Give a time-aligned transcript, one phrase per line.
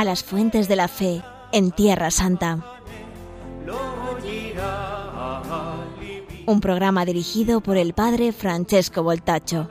[0.00, 2.79] a las fuentes de la fe en Tierra Santa.
[6.50, 9.68] Un programa dirigido por el padre Francesco Voltacho.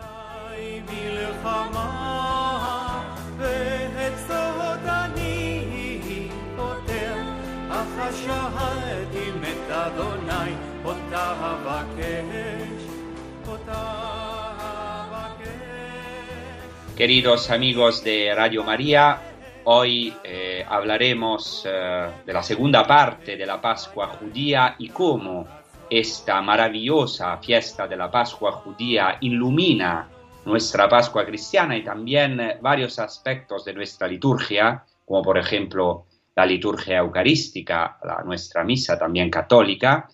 [16.96, 19.20] Queridos amigos de Radio María,
[19.66, 25.46] Hoy eh, hablaremos eh, de la segunda parte de la Pascua judía y cómo
[25.90, 30.08] esta maravillosa fiesta de la Pascua judía ilumina
[30.46, 36.98] nuestra Pascua cristiana y también varios aspectos de nuestra liturgia, como por ejemplo la liturgia
[37.00, 40.10] eucarística, la, nuestra misa también católica.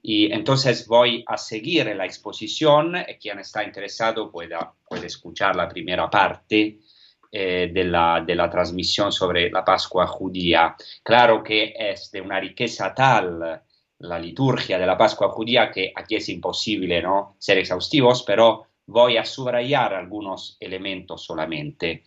[0.00, 2.94] Y entonces voy a seguir la exposición.
[3.20, 4.56] Quien está interesado puede
[5.04, 6.78] escuchar la primera parte
[7.30, 10.74] eh, de, la, de, la, transmisión sobre la Pascua judía.
[11.02, 13.62] Claro que es de una riqueza tal
[14.00, 17.36] la liturgia de la Pascua judía que aquí es imposible ¿no?
[17.38, 22.04] ser exhaustivos, pero voy a subrayar algunos elementos solamente.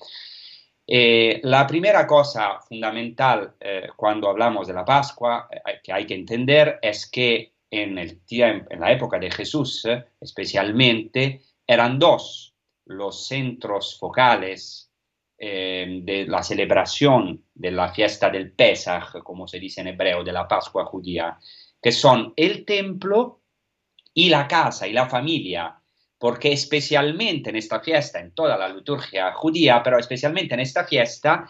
[0.87, 5.47] Eh, la primera cosa fundamental eh, cuando hablamos de la Pascua
[5.83, 9.87] que hay que entender es que en, la época de Jesús
[10.19, 12.51] especialmente eran dos
[12.85, 14.91] los centros focales
[15.37, 20.31] eh, de la celebración de la fiesta del Pesach, como se dice en hebreo, de
[20.31, 21.39] la Pascua judía,
[21.81, 23.41] que son el templo
[24.13, 25.81] y la casa y la familia,
[26.17, 31.47] porque especialmente en esta fiesta, en toda la liturgia judía, pero especialmente en esta fiesta,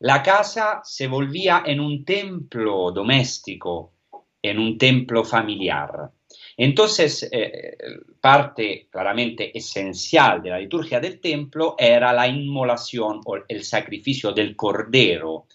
[0.00, 3.92] la casa se volvía en un templo doméstico,
[4.40, 6.10] en un templo familiar.
[6.56, 7.76] Entonces, eh,
[8.20, 14.54] parte claramente esencial de la liturgia del templo era la inmolación o el sacrificio del
[14.54, 15.46] cordero.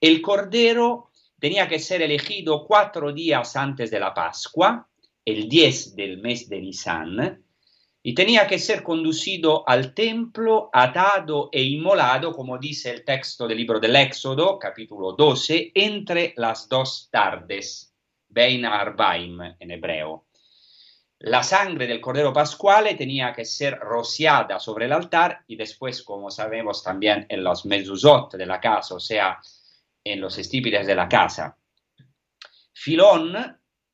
[0.00, 1.09] El cordero
[1.40, 4.86] tenía que ser elegido cuatro días antes de la Pascua,
[5.24, 7.44] el 10 del mes de Nisan,
[8.02, 13.58] y tenía que ser conducido al templo, atado e inmolado, como dice el texto del
[13.58, 17.94] libro del Éxodo, capítulo 12, entre las dos tardes,
[18.28, 20.26] Bein Arbaim en hebreo.
[21.18, 26.30] La sangre del Cordero Pascuale tenía que ser rociada sobre el altar y después, como
[26.30, 29.38] sabemos también en los mezuzot de la casa, o sea,
[30.04, 31.56] en los estípides de la casa.
[32.72, 33.36] Filón,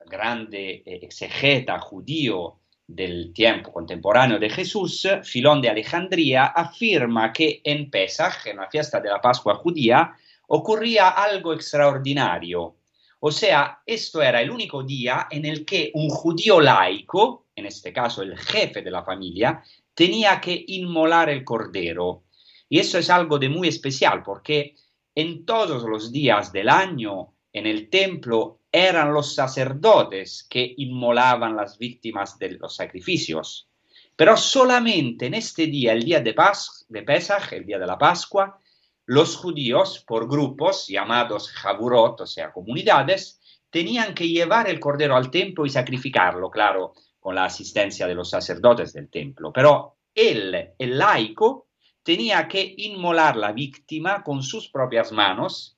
[0.06, 7.90] grande eh, exegeta judío del tiempo contemporáneo de Jesús, Filón de Alejandría, afirma que en
[7.90, 10.12] Pesach, en la fiesta de la Pascua judía,
[10.46, 12.76] ocurría algo extraordinario
[13.20, 17.92] o sea, esto era el único día en el que un judío laico, en este
[17.92, 19.62] caso el jefe de la familia,
[19.94, 22.24] tenía que inmolar el cordero.
[22.68, 24.76] Y eso es algo de muy especial porque
[25.16, 31.78] en todos los días del año en el templo eran los sacerdotes que inmolaban las
[31.78, 33.66] víctimas de los sacrificios.
[34.14, 37.96] Pero solamente en este día, el día de, Pas de Pesach, el día de la
[37.96, 38.58] Pascua,
[39.06, 43.40] los judíos, por grupos llamados jaburot, o sea, comunidades,
[43.70, 48.28] tenían que llevar el cordero al templo y sacrificarlo, claro, con la asistencia de los
[48.28, 49.50] sacerdotes del templo.
[49.52, 51.65] Pero él, el laico,
[52.06, 55.76] tenía que inmolar la víctima con sus propias manos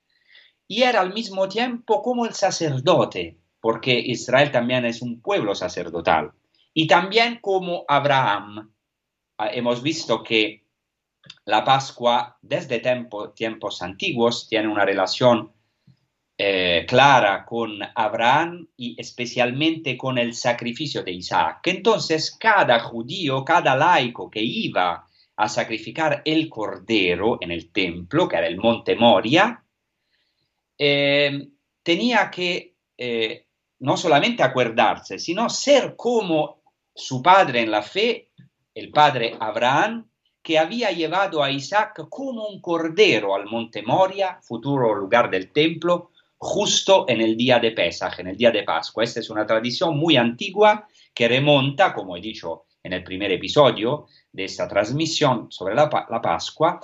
[0.69, 6.33] y era al mismo tiempo como el sacerdote, porque Israel también es un pueblo sacerdotal,
[6.75, 8.71] y también como Abraham.
[9.39, 10.67] Ah, hemos visto que
[11.47, 12.83] la Pascua desde
[13.35, 15.51] tiempos antiguos tiene una relación
[16.37, 21.61] eh, clara con Abraham y especialmente con el sacrificio de Isaac.
[21.65, 25.08] Entonces cada judío, cada laico que iba
[25.41, 29.63] a sacrificar el cordero en el templo, que era el monte Moria,
[30.77, 31.49] eh,
[31.81, 33.47] tenía que eh,
[33.79, 36.63] no solamente acordarse, sino ser como
[36.93, 38.31] su padre en la fe,
[38.75, 40.11] el padre Abraham,
[40.43, 46.11] que había llevado a Isaac como un cordero al monte Moria, futuro lugar del templo,
[46.37, 49.05] justo en el día de Pesach, en el día de Pascua.
[49.05, 54.07] Esta es una tradición muy antigua que remonta, como he dicho en el primer episodio
[54.39, 56.79] de esta transmisión sobre la, Pascua,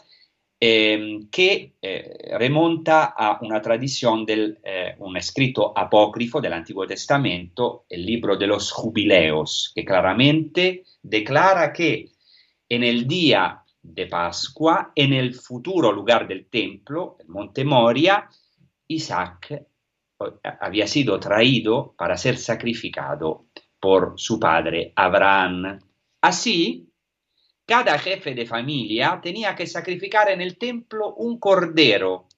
[0.59, 7.85] eh, que eh, remonta a una tradición de eh, un escrito apócrifo del Antiguo Testamento,
[7.89, 12.11] el libro de los jubileos, que claramente declara que
[12.69, 18.29] en el día de Pascua, en el futuro lugar del templo, el monte Moria,
[18.89, 19.65] Isaac
[20.59, 23.47] había sido traído para ser sacrificado
[23.79, 25.79] por su padre Abraham.
[26.21, 26.89] Así,
[27.66, 32.28] cada jefe de familia tenía que sacrificar en el templo un cordero.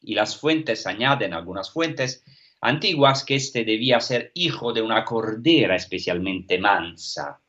[0.00, 2.24] Y las fuentes añaden, algunas fuentes
[2.60, 7.42] antiguas, que éste debía ser hijo de una cordera especialmente mansa.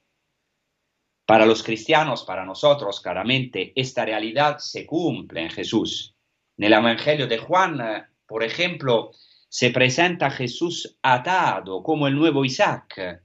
[1.25, 6.15] Para los cristianos, para nosotros, claramente, esta realidad se cumple en Jesús.
[6.57, 9.11] En el Evangelio de Juan, por ejemplo,
[9.49, 13.21] se presenta a Jesús atado como el nuevo Isaac.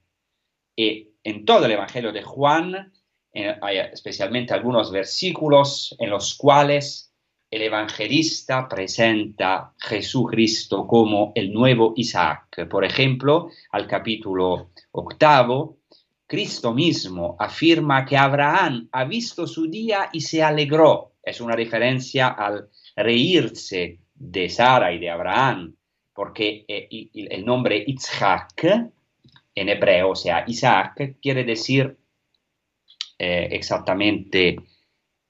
[0.76, 2.92] Y en todo el Evangelio de Juan
[3.34, 7.12] hay especialmente algunos versículos en los cuales
[7.50, 12.66] el evangelista presenta a Jesucristo como el nuevo Isaac.
[12.68, 15.78] Por ejemplo, al capítulo octavo,
[16.26, 21.12] Cristo mismo afirma que Abraham ha visto su día y se alegró.
[21.22, 25.74] Es una referencia al reírse de Sara y de Abraham,
[26.14, 28.90] porque eh, el nombre Isaac
[29.54, 31.98] en hebreo, o sea, Isaac, quiere decir
[33.24, 34.56] eh, exactamente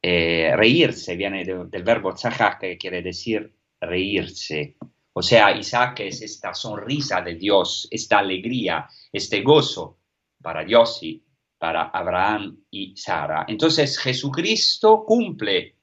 [0.00, 4.78] eh, reírse, viene del verbo tzahak, que quiere decir reírse.
[5.12, 9.98] O sea, Isaac es esta sonrisa de Dios, esta alegría, este gozo
[10.40, 11.22] para Dios y
[11.58, 13.44] para Abraham y Sara.
[13.46, 15.76] Entonces Jesucristo cumple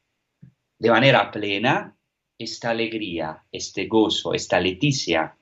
[0.80, 1.96] de manera plena
[2.40, 5.38] esta alegría, este gozo, esta leticia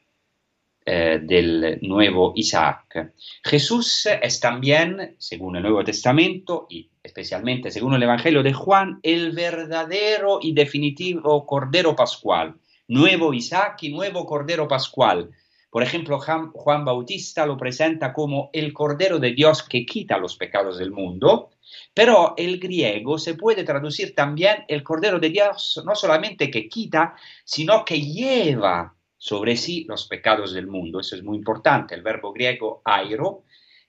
[0.89, 3.11] eh, del nuevo Isaac.
[3.43, 9.33] Jesús es también, según el Nuevo Testamento y especialmente según el Evangelio de Juan, el
[9.33, 12.55] verdadero y definitivo Cordero Pascual,
[12.87, 15.31] nuevo Isaac y nuevo Cordero Pascual.
[15.69, 20.77] Por ejemplo, Juan Bautista lo presenta como el Cordero de Dios que quita los pecados
[20.77, 21.49] del mundo,
[21.93, 27.15] pero el griego se puede traducir también el Cordero de Dios no solamente que quita,
[27.43, 30.99] sino que lleva sobre sí los pecados del mundo.
[30.99, 31.95] Eso es muy importante.
[31.95, 33.43] El verbo griego airo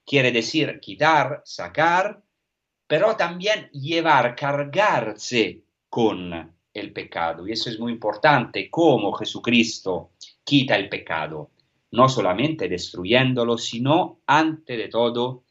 [0.04, 2.22] quiere decir quitar, sacar,
[2.86, 7.46] pero también llevar, cargarse con el pecado.
[7.46, 10.12] Y eso es muy importante, cómo Jesucristo
[10.44, 11.50] quita el pecado,
[11.90, 15.44] no solamente destruyéndolo, sino ante de todo,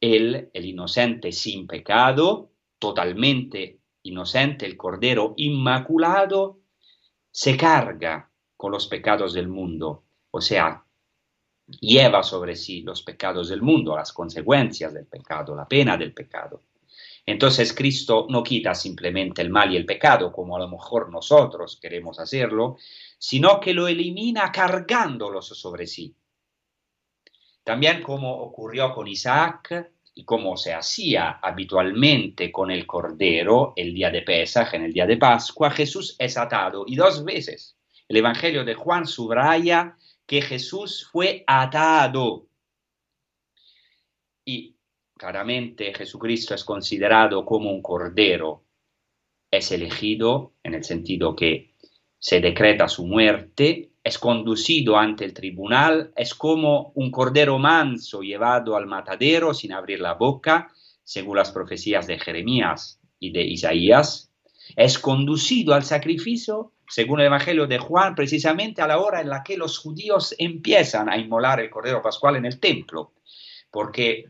[0.00, 6.60] él, el inocente sin pecado, totalmente inocente, el Cordero Inmaculado,
[7.30, 8.31] se carga
[8.62, 10.84] con los pecados del mundo, o sea,
[11.80, 16.62] lleva sobre sí los pecados del mundo, las consecuencias del pecado, la pena del pecado.
[17.26, 21.76] Entonces Cristo no quita simplemente el mal y el pecado, como a lo mejor nosotros
[21.82, 22.76] queremos hacerlo,
[23.18, 26.14] sino que lo elimina cargándolos sobre sí.
[27.64, 34.12] También como ocurrió con Isaac y como se hacía habitualmente con el Cordero el día
[34.12, 37.76] de Pesaj, en el día de Pascua, Jesús es atado y dos veces
[38.12, 42.46] el Evangelio de Juan subraya que Jesús fue atado.
[44.44, 44.76] Y
[45.16, 48.64] claramente Jesucristo es considerado como un cordero.
[49.50, 51.72] Es elegido en el sentido que
[52.18, 58.76] se decreta su muerte, es conducido ante el tribunal, es como un cordero manso llevado
[58.76, 60.70] al matadero sin abrir la boca,
[61.02, 64.30] según las profecías de Jeremías y de Isaías,
[64.76, 69.42] es conducido al sacrificio según el Evangelio de Juan, precisamente a la hora en la
[69.42, 73.12] que los judíos empiezan a inmolar el Cordero Pascual en el templo,
[73.70, 74.28] porque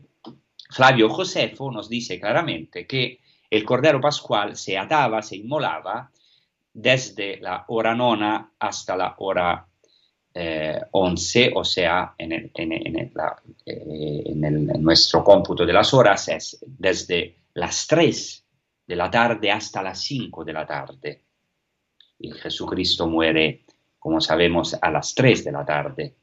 [0.69, 6.09] Flavio Josefo nos dice claramente que el Cordero Pascual se ataba, se inmolaba
[6.71, 9.67] desde la hora nona hasta la hora
[10.33, 13.11] eh, once, o sea, en, el, en,
[13.65, 14.33] eh,
[14.79, 18.45] nuestro cómputo de las horas es desde las tres
[18.87, 21.23] de la tarde hasta las cinco de la tarde
[22.23, 23.65] y Jesucristo muere,
[23.99, 26.15] como sabemos, a las 3 de la tarde.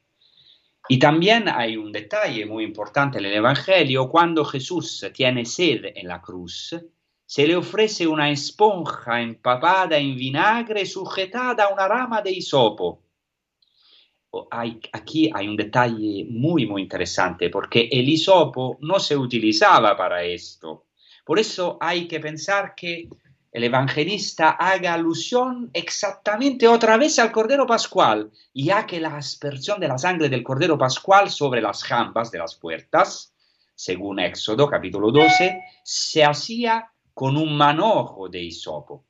[0.89, 6.07] Y también hay un detalle muy importante en el Evangelio, cuando Jesús tiene sed en
[6.07, 6.75] la cruz,
[7.23, 13.03] se le ofrece una esponja empapada en vinagre sujetada a una rama de hisopo.
[14.91, 20.87] aquí hay un detalle muy, muy interesante, porque el hisopo no se utilizaba para esto.
[21.23, 23.07] Por eso hay que pensar que
[23.51, 29.89] el evangelista haga alusión exactamente otra vez al Cordero Pascual, ya que la aspersión de
[29.89, 33.33] la sangre del Cordero Pascual sobre las jambas de las puertas,
[33.75, 39.05] según Éxodo capítulo 12, se hacía con un manojo de hisopo.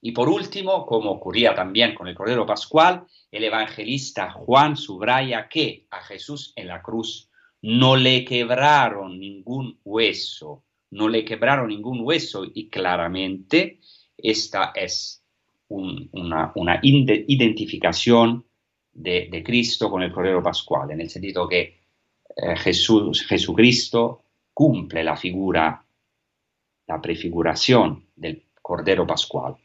[0.00, 5.86] Y por último, como ocurría también con el Cordero Pascual, el evangelista Juan subraya que
[5.90, 12.44] a Jesús en la cruz no le quebraron ningún hueso, no le quebraron ningún hueso
[12.52, 13.80] y claramente
[14.16, 15.22] esta es
[15.68, 18.44] una, identificación
[18.92, 21.80] de, Cristo con el Cordero Pascual, en el sentido que
[22.36, 24.22] eh, Jesús, Jesucristo
[24.54, 25.84] cumple la figura,
[26.86, 29.56] la prefiguración del Cordero Pascual.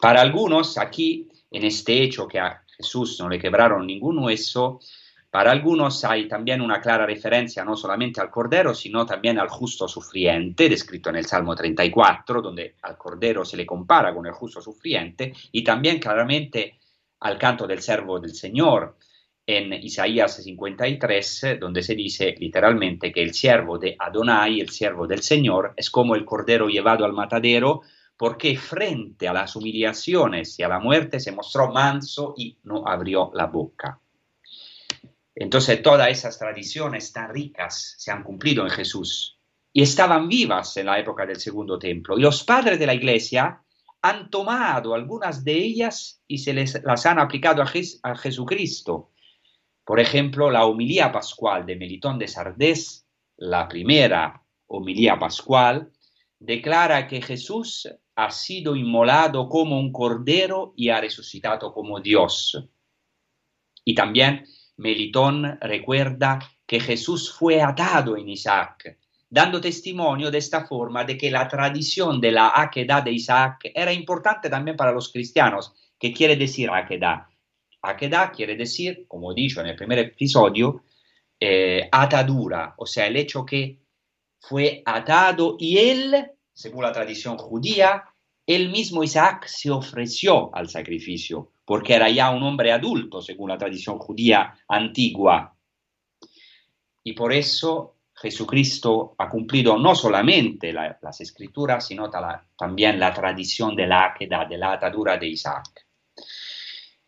[0.00, 4.80] Para algunos, aquí, en este hecho que a Jesús no le quebraron ningún hueso,
[5.30, 9.86] para algunos hay también una clara referencia no solamente al Cordero, sino también al justo
[9.86, 14.62] sufriente, descrito en el Salmo 34, donde al Cordero se le compara con el justo
[14.62, 16.78] sufriente, y también claramente
[17.20, 18.96] al canto del servo del Señor
[19.46, 25.22] en Isaías 53, donde se dice literalmente que el siervo de Adonai, el siervo del
[25.22, 27.82] Señor, es como el Cordero llevado al matadero,
[28.16, 33.30] porque frente a las humillaciones y a la muerte se mostró manso y no abrió
[33.34, 34.00] la boca.
[35.40, 39.38] Entonces todas esas tradiciones tan ricas se han cumplido en Jesús
[39.72, 42.18] y estaban vivas en la época del segundo templo.
[42.18, 43.62] Y los padres de la iglesia
[44.02, 47.70] han tomado algunas de ellas y se les, las han aplicado a,
[48.02, 49.12] a Jesucristo.
[49.84, 55.92] Por ejemplo, la homilía pascual de Melitón de Sardés, la primera homilía pascual,
[56.40, 62.68] declara que Jesús ha sido inmolado como un cordero y ha resucitado como Dios.
[63.84, 64.44] Y también
[64.78, 71.30] Melitón recuerda que Jesús fue atado en Isaac, dando testimonio de esta forma de que
[71.30, 75.72] la tradición de la aquedad de Isaac era importante también para los cristianos.
[75.98, 77.26] ¿Qué quiere decir aquedad?
[77.82, 80.82] Aquedad quiere decir, como dicho en el primer episodio,
[81.40, 83.78] eh, atadura, o sea, el hecho que
[84.40, 88.04] fue atado y él, según la tradición judía,
[88.48, 93.58] el mismo Isaac se ofreció al sacrificio porque era ya un hombre adulto, según la
[93.58, 95.54] tradición judía antigua.
[97.04, 102.10] Y por eso Jesucristo ha cumplido no solamente las escrituras, sino
[102.56, 105.86] también la tradición de la de la atadura de Isaac.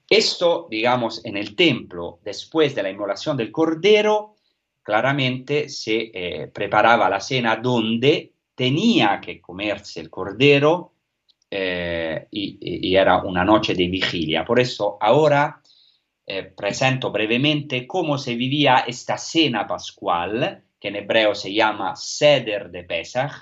[0.07, 4.37] Esto, digamos, en el templo, después de la inmolación del cordero,
[4.83, 10.93] claramente se eh, preparaba la cena donde tenía que comerse el cordero
[11.51, 14.45] eh, y, era una noche de vigilia.
[14.45, 15.61] Por eso ahora
[16.27, 22.71] eh, presento brevemente cómo se vivía esta cena pascual, que en hebreo se llama Seder
[22.71, 23.33] de Pesach.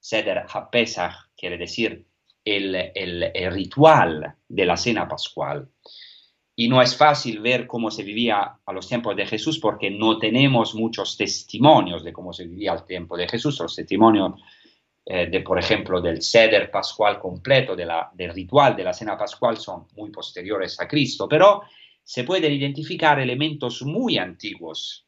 [0.00, 2.06] Seder HaPesach quiere decir
[2.44, 5.68] el, el ritual de la cena pascual.
[6.56, 10.18] Y no es fácil ver cómo se vivía a los tiempos de Jesús porque no
[10.18, 13.58] tenemos muchos testimonios de cómo se vivía al tiempo de Jesús.
[13.60, 14.34] Los testimonios
[15.04, 19.88] eh, de, por ejemplo, del ceder pascual completo, del ritual de la cena pascual, son
[19.96, 21.62] muy posteriores a Cristo, pero
[22.04, 25.06] se pueden identificar elementos muy antiguos.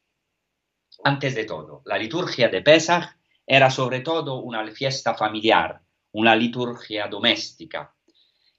[1.05, 5.81] Antes de todo, la liturgia de Pesach era sobre todo una fiesta familiar,
[6.13, 7.95] una liturgia doméstica,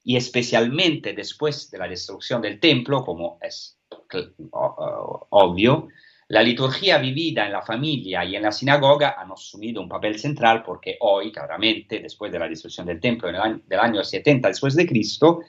[0.04, 3.78] y especialmente después de la destrucción del templo, como es
[4.50, 5.88] obvio,
[6.28, 10.62] la liturgia vivida en la familia y en la sinagoga han asumido un papel central
[10.64, 14.48] porque hoy, claramente, después de la destrucción del templo en el año, del año 70
[14.48, 15.40] después de Cristo,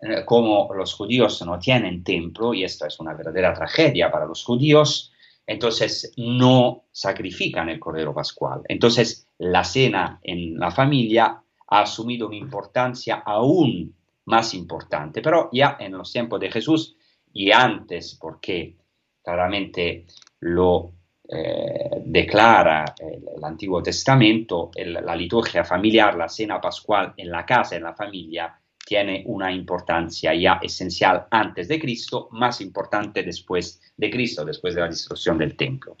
[0.00, 4.44] eh, como los judíos no tienen templo, y esto es una verdadera tragedia para los
[4.44, 5.12] judíos,
[5.44, 8.62] entonces no sacrifican el Cordero Pascual.
[8.68, 15.76] Entonces la cena en la familia ha asumido una importancia aún más importante, pero ya
[15.80, 16.96] en los tiempos de Jesús
[17.32, 18.76] y antes, porque
[19.22, 20.06] claramente
[20.40, 20.92] lo
[21.28, 27.82] eh, declara el, Antiguo Testamento, la liturgia familiar, la cena pascual en la casa, en
[27.82, 34.44] la familia, tiene una importancia ya esencial antes de Cristo, más importante después de Cristo,
[34.44, 35.96] después de la destrucción del templo.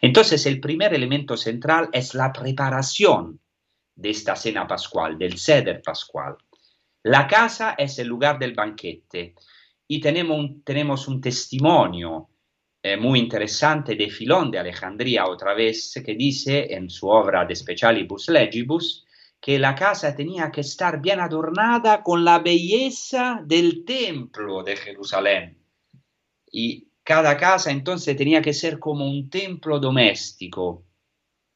[0.00, 3.38] Entonces, el primer elemento central es la preparación
[3.94, 6.36] de esta cena pascual, del ceder pascual.
[7.04, 9.34] La casa es el lugar del banquete
[9.86, 12.30] y tenemos un, tenemos un testimonio
[12.84, 17.54] eh, muy interesante de Filón de Alejandría otra vez, que dice en su obra De
[17.54, 19.06] Specialibus Legibus
[19.40, 25.58] que la casa tenía que estar bien adornada con la belleza del templo de Jerusalén.
[26.50, 30.84] Y cada casa entonces tenía que ser como un templo doméstico.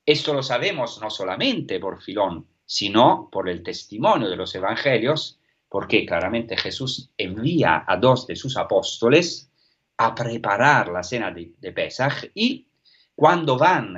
[0.04, 6.06] Esto lo sabemos no solamente por Filón, sino por el testimonio de los evangelios, porque
[6.06, 9.50] claramente Jesús envía a dos de sus apóstoles
[9.99, 12.69] a preparar la cena de, Pesach y
[13.15, 13.97] cuando van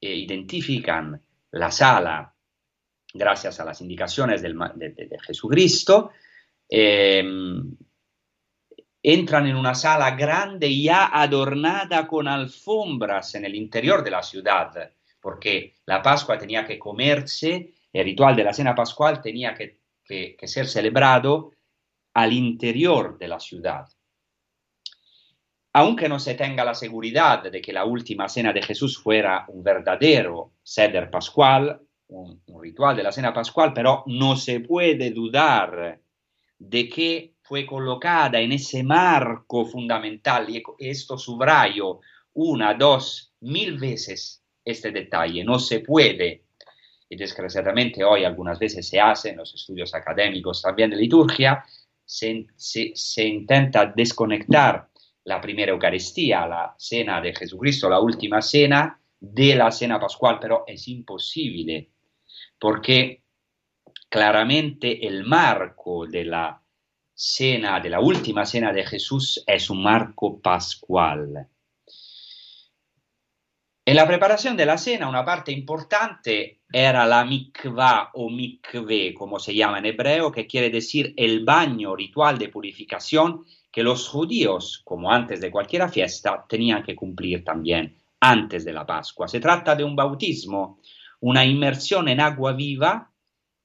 [0.00, 2.32] e identifican la sala
[3.12, 6.12] gracias a las indicaciones del, de, de, de, Jesucristo.
[6.68, 7.24] Eh,
[9.02, 14.92] entran en una sala grande ya adornada con alfombras en el interior de la ciudad,
[15.20, 19.78] porque la Pascua tenía que comerse, el ritual de la cena pascual tenía que
[20.46, 21.52] ser celebrado
[22.14, 23.88] al interior de la ciudad.
[25.78, 29.62] Aunque no se tenga la seguridad de que la última cena de Jesús fuera un
[29.62, 36.00] verdadero ceder pascual, un, ritual de la cena pascual, pero no se puede dudar
[36.58, 42.00] de que fue colocada en ese marco fundamental, y esto subrayo
[42.32, 46.42] una, dos, mil veces este detalle, no se puede,
[47.08, 51.64] y desgraciadamente hoy algunas veces se hace en los estudios académicos también de liturgia,
[52.04, 54.87] se, se intenta desconectar
[55.28, 60.64] la primera Eucaristía, la cena de Jesucristo, la última cena de la cena pascual, pero
[60.66, 61.90] es imposible
[62.58, 63.24] porque
[64.08, 66.62] claramente el marco de la
[67.12, 71.46] cena, de la última cena de Jesús, es un marco pascual.
[73.84, 79.38] En la preparación de la cena, una parte importante era la mikvah o mikve, como
[79.38, 84.82] se llama en hebreo, que quiere decir el baño ritual de purificación que los judíos,
[84.84, 89.28] como antes de cualquier fiesta, tenían que cumplir también antes de la Pascua.
[89.28, 90.80] Se trata de un bautismo,
[91.20, 93.10] una inmersión en agua viva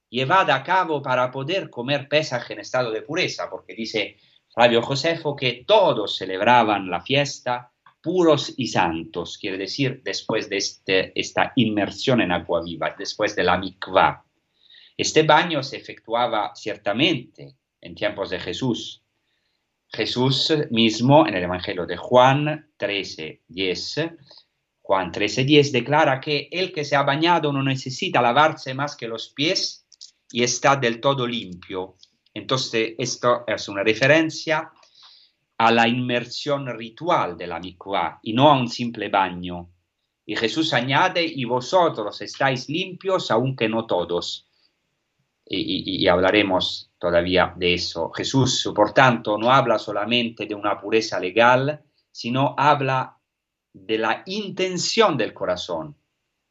[0.09, 4.17] llevada a cabo para poder comer Pesaj en estado de pureza, porque dice
[4.53, 7.71] Flavio Josefo que todos celebraban la fiesta
[8.03, 13.45] puros y santos, quiere decir después de este, esta inmersión en agua viva, después de
[13.45, 14.25] la mikvah.
[14.97, 19.02] Este baño se efectuaba ciertamente en tiempos de Jesús.
[19.95, 23.95] Jesús mismo en el Evangelio de Juan 13, 10,
[24.81, 29.07] Juan 13, 10 declara que el que se ha bañado no necesita lavarse más que
[29.07, 29.85] los pies
[30.31, 31.97] y está del todo limpio.
[32.33, 34.71] Entonces, esto es una referencia
[35.59, 39.69] a la inmersión ritual de la mikvah y no a un simple baño.
[40.25, 44.49] Y Jesús añade, y vosotros estáis limpios, aunque no todos.
[45.45, 48.09] Y, hablaremos todavía de eso.
[48.11, 53.17] Jesús, por tanto, no habla solamente de una pureza legal, sino habla
[53.73, 55.95] de la intención del corazón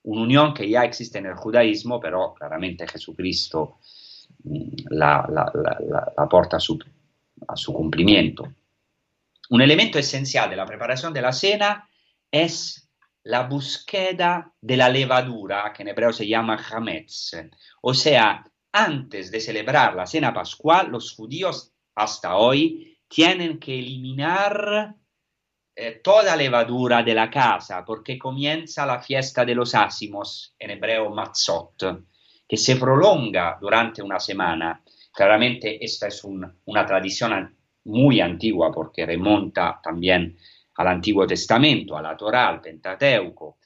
[0.05, 3.79] un'unione che ya existe en el judaísmo, pero claramente Jesucristo
[4.45, 5.25] mm, la,
[6.17, 6.79] la porta a su,
[7.47, 8.53] a su, cumplimiento.
[9.51, 11.89] Un elemento esencial de la preparación de la cena
[12.31, 12.89] es
[13.25, 17.37] la búsqueda de la levadura, que en hebreo se llama hametz.
[17.83, 24.97] O sea, antes de celebrar la cena pascual, los judíos hasta hoy tienen que eliminar
[25.75, 31.11] eh, toda levadura de la casa, porque comienza la fiesta de los ácimos, en hebreo
[31.11, 32.05] matzot,
[32.49, 34.83] que se prolonga durante una semana.
[35.13, 40.37] Claramente esta es un, una tradición muy antigua porque remonta también
[40.75, 43.59] al Antiguo Testamento, a la Torá, al Pentateuco.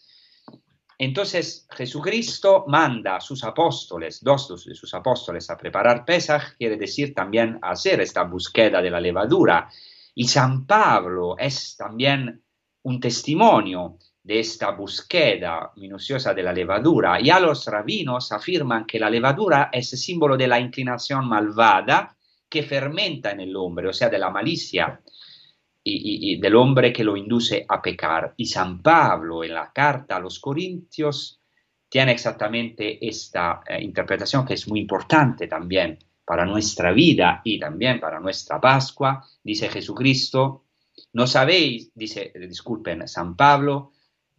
[0.99, 7.15] Entonces Jesucristo manda a sus apóstoles, dos de sus apóstoles, a preparar Pesach, quiere decir
[7.15, 9.69] también hacer esta búsqueda de la levadura
[10.15, 12.43] y San Pablo es también
[12.83, 17.21] un testimonio de esta búsqueda minuciosa de la levadura.
[17.21, 22.17] Ya los rabinos afirman que la levadura es símbolo de la inclinación malvada
[22.49, 25.01] que fermenta en el hombre, o sea, de la malicia
[25.89, 28.35] y, del hombre que lo induce a pecar.
[28.37, 31.41] Y San Pablo en la carta a los Corintios
[31.89, 38.01] tiene exactamente esta eh, interpretación que es muy importante también para nuestra vida y también
[38.01, 40.65] para nuestra Pascua, dice Jesucristo,
[41.13, 43.93] no sabéis, dice, disculpen, San Pablo,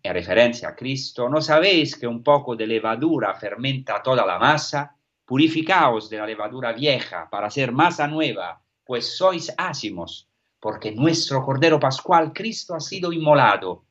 [0.03, 4.97] en referencia a Cristo, no sabéis que un poco de levadura fermenta toda la masa,
[5.23, 10.26] purificaos de la levadura vieja para hacer masa nueva, pues sois ácimos,
[10.59, 13.85] porque nuestro Cordero Pascual, Cristo, ha sido inmolado.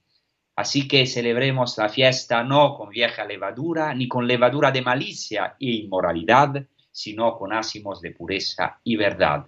[0.57, 5.71] Así que celebremos la fiesta no con vieja levadura, ni con levadura de malicia e
[5.71, 9.47] inmoralidad, sino con ácimos de pureza y verdad.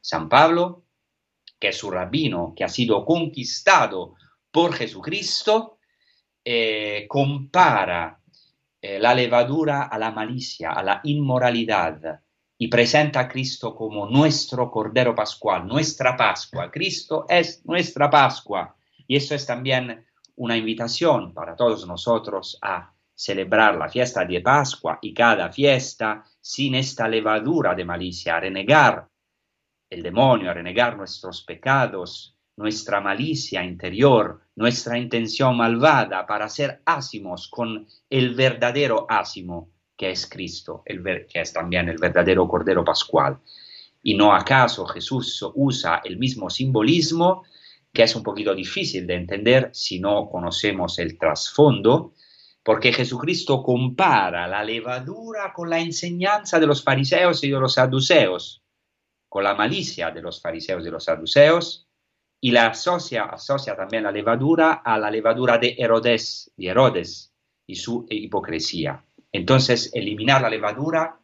[0.00, 0.84] San Pablo,
[1.58, 4.14] que es su rabino, que ha sido conquistado
[4.50, 5.78] por Jesucristo,
[6.44, 8.20] eh, compara
[8.80, 12.20] eh, la levadura a la malicia, a la inmoralidad,
[12.62, 16.70] y presenta a Cristo como nuestro Cordero Pascual, nuestra Pascua.
[16.70, 18.76] Cristo es nuestra Pascua.
[19.06, 20.04] Y eso es también
[20.36, 26.74] una invitación para todos nosotros a celebrar la fiesta de Pascua y cada fiesta sin
[26.74, 29.08] esta levadura de malicia, a renegar
[29.88, 37.48] el demonio, a renegar nuestros pecados, nuestra malicia interior, nuestra intención malvada para ser ácimos
[37.48, 39.70] con el verdadero ácimo
[40.00, 43.38] que es Cristo, el que es también el verdadero Cordero Pascual.
[44.02, 47.44] Y no acaso Jesús usa el mismo simbolismo,
[47.92, 52.14] que es un poquito difícil de entender si no conocemos el trasfondo,
[52.62, 58.62] porque Jesucristo compara la levadura con la enseñanza de los fariseos y de los saduceos,
[59.28, 61.88] con la malicia de los fariseos y de los saduceos,
[62.40, 67.34] y la asocia, asocia también la levadura a la levadura de Herodes, y Herodes
[67.66, 69.04] y su hipocresía.
[69.32, 71.18] Entonces, eliminar la levadura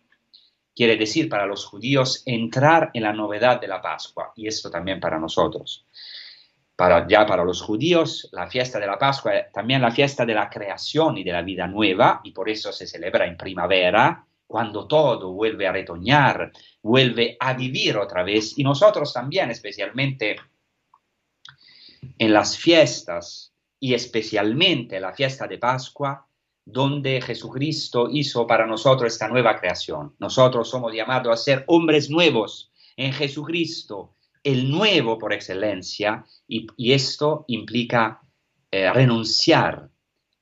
[0.75, 5.01] quiere decir para los judíos entrar en la novedad de la Pascua, y esto también
[5.01, 5.87] para nosotros.
[6.77, 10.35] Para, ya para los judíos, la fiesta de la Pascua es también la fiesta de
[10.35, 14.87] la creación y de la vida nueva, y por eso se celebra en primavera, cuando
[14.87, 20.37] todo vuelve a retoñar, vuelve a vivir otra vez, y nosotros también, especialmente
[22.19, 26.26] en las fiestas, y especialmente la fiesta de Pascua,
[26.66, 30.14] donde Jesucristo hizo para nosotros esta nueva creación.
[30.18, 37.44] Nosotros somos llamados a ser hombres nuevos en Jesucristo, el nuevo por excelencia y, esto
[37.48, 38.20] implica
[38.70, 39.88] eh, renunciar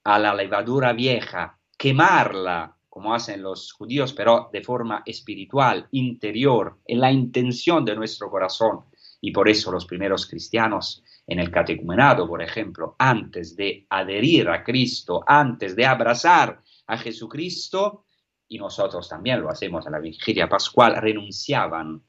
[0.02, 7.00] a la levadura vieja, quemarla, como hacen los judíos, pero de forma espiritual, interior, en
[7.00, 8.84] la intención de nuestro corazón.
[9.20, 14.62] Y por eso los primeros cristianos en el catecumenado, por ejemplo, antes de adherir a
[14.62, 18.04] Cristo, antes de abrazar a Jesucristo,
[18.48, 22.02] y nosotros también lo hacemos en la vigilia pascual, renunciaban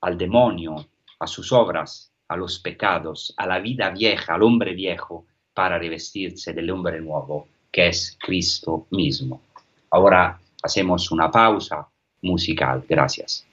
[0.00, 0.88] al demonio,
[1.20, 6.52] a sus obras, a los pecados, a la vida vieja, al hombre viejo, para revestirse
[6.52, 9.42] del hombre nuevo, que es Cristo mismo.
[9.90, 11.88] Ahora hacemos una pausa
[12.22, 12.84] musical.
[12.88, 13.47] Gracias.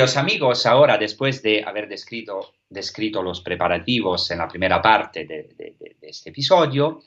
[0.00, 6.30] Queridos amigos, ahora después de haber descrito, los preparativos en la primera parte de, este
[6.30, 7.02] episodio,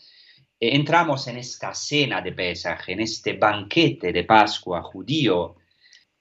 [0.60, 5.56] eh, entramos en esta cena de Pesaj, en este banquete de Pascua judío.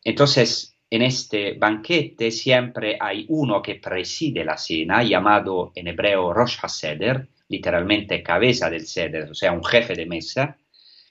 [0.03, 6.57] Entonces, en este banquete siempre hay uno que preside la cena, llamado en hebreo Rosh
[6.63, 10.57] HaSeder, literalmente cabeza del Seder, o sea, un jefe de mesa,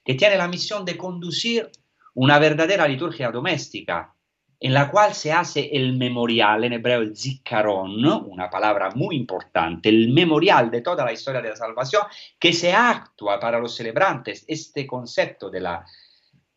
[0.04, 1.70] que tiene la misión de conducir
[2.16, 4.16] una verdadera liturgia doméstica
[4.64, 9.90] en la cual se hace el memorial, en hebreo el zikaron, una palabra muy importante,
[9.90, 12.04] el memorial de toda la historia de la salvación,
[12.38, 14.46] que se actúa para los celebrantes.
[14.48, 15.84] Este concepto de, la,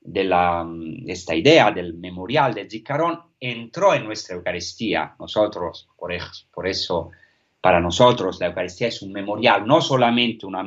[0.03, 0.67] de, la,
[1.07, 5.17] esta idea del memorial del zikaron entró en nuestra Eucaristía.
[5.19, 6.13] Nosotros, por
[6.53, 7.11] por eso
[7.59, 10.63] para nosotros la Eucaristía es un memorial, no solamente una,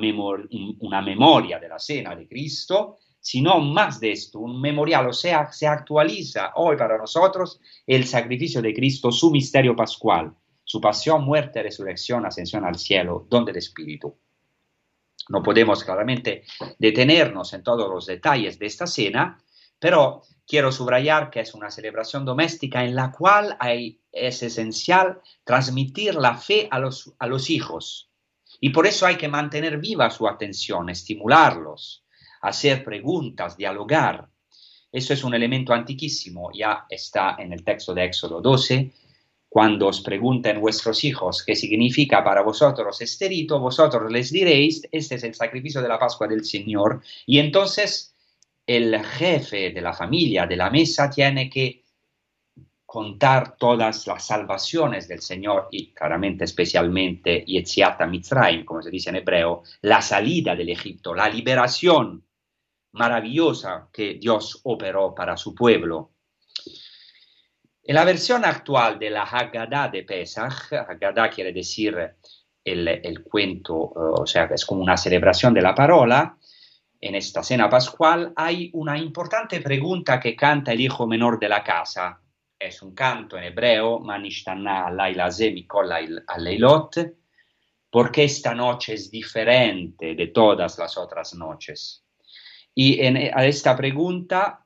[0.79, 5.51] una memoria de la cena de Cristo, sino más de esto, un memorial, o sea,
[5.51, 11.63] se actualiza hoy para nosotros el sacrificio de Cristo, su misterio pascual, su pasión, muerte,
[11.63, 14.17] resurrección, ascensión al cielo, donde el Espíritu.
[15.29, 16.43] No podemos claramente
[16.79, 19.41] detenernos en todos los detalles de esta cena,
[19.79, 23.57] pero quiero subrayar que es una celebración doméstica en la cual
[24.11, 28.09] es esencial transmitir la fe a los, a los hijos.
[28.59, 32.05] Y por eso hay que mantener viva su atención, estimularlos,
[32.47, 34.27] hacer preguntas, dialogar.
[34.91, 38.91] Eso es un elemento antiquísimo, ya está en el texto de Éxodo 12,
[39.49, 45.15] cuando os pregunten vuestros hijos qué significa para vosotros este rito, vosotros les diréis, este
[45.15, 48.13] es el sacrificio de la Pascua del Señor, y entonces
[48.65, 51.83] el jefe de la familia, de la mesa, tiene que
[52.85, 59.17] contar todas las salvaciones del Señor y claramente especialmente Yetziata Mitzrayim, como se dice en
[59.17, 62.23] hebreo, la salida del Egipto, la liberación
[62.97, 66.11] maravillosa que Dios operó para su pueblo.
[67.83, 72.15] En la versión actual de la Haggadah de Pesach, Haggadah quiere decir
[72.63, 76.37] el, cuento, o sea, es como una celebración de la parola,
[76.99, 81.63] en esta cena pascual hay una importante pregunta que canta el hijo menor de la
[81.63, 82.19] casa.
[82.59, 85.29] Es un canto en hebreo, Manishtana Laila
[86.27, 86.95] Aleilot,
[87.91, 92.03] porque esta noche es diferente de todas las otras noches.
[92.79, 94.63] Y en, a esta pregunta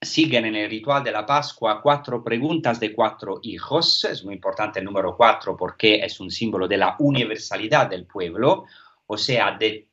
[0.00, 4.04] siguen en el ritual de la Pascua cuatro preguntas de cuatro hijos.
[4.06, 8.64] Es muy importante el número cuatro porque es un símbolo de la universalidad del pueblo,
[9.06, 9.86] o sea, de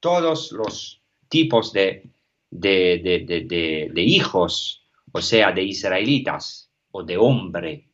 [0.00, 2.08] todos los tipos de,
[2.48, 7.90] de, hijos, o sea, de israelitas o de hombre.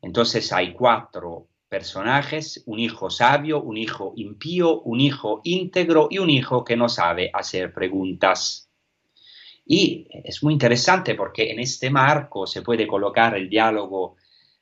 [0.00, 6.30] Entonces hay cuatro personajes, un hijo sabio, un hijo impío, un hijo íntegro y un
[6.30, 8.70] hijo que no sabe hacer preguntas.
[9.66, 14.14] Y es muy interesante porque en este marco se puede colocar el diálogo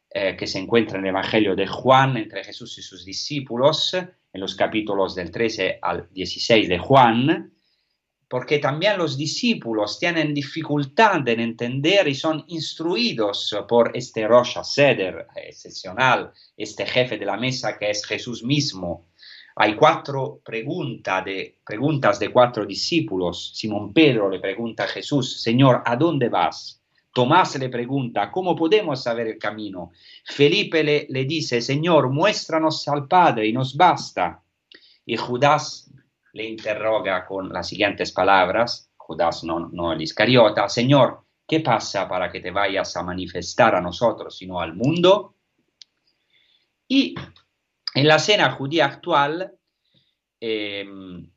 [0.09, 4.41] eh, que se encuentra en el Evangelio de Juan entre Jesús y sus discípulos, en
[4.41, 7.53] los capítulos del 13 al 16 de Juan,
[8.33, 15.27] porque también los discípulos tienen dificultad en entender y son instruidos por este Rosh Seder
[15.37, 19.09] excepcional, este jefe de la mesa que es Jesús mismo,
[19.55, 23.53] hay cuatro preguntas de, preguntas de cuatro discípulos.
[23.55, 26.81] Simón Pedro le pregunta a Jesús, Señor, ¿a dónde vas?
[27.13, 29.93] Tomás le pregunta, ¿cómo podemos saber el camino?
[30.25, 34.43] Felipe le, le dice, Señor, muéstranos al Padre y nos basta.
[35.05, 35.93] Y Judas
[36.33, 42.41] le interroga con las siguientes palabras, Judas no, el Iscariota, Señor, ¿qué pasa para que
[42.41, 45.37] te vayas a manifestar a nosotros y no al mundo?
[46.89, 47.15] Y
[47.95, 49.53] en la cena judía actual,
[50.41, 51.31] em,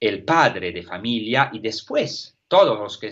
[0.00, 3.10] el padre de familia y después todos los que,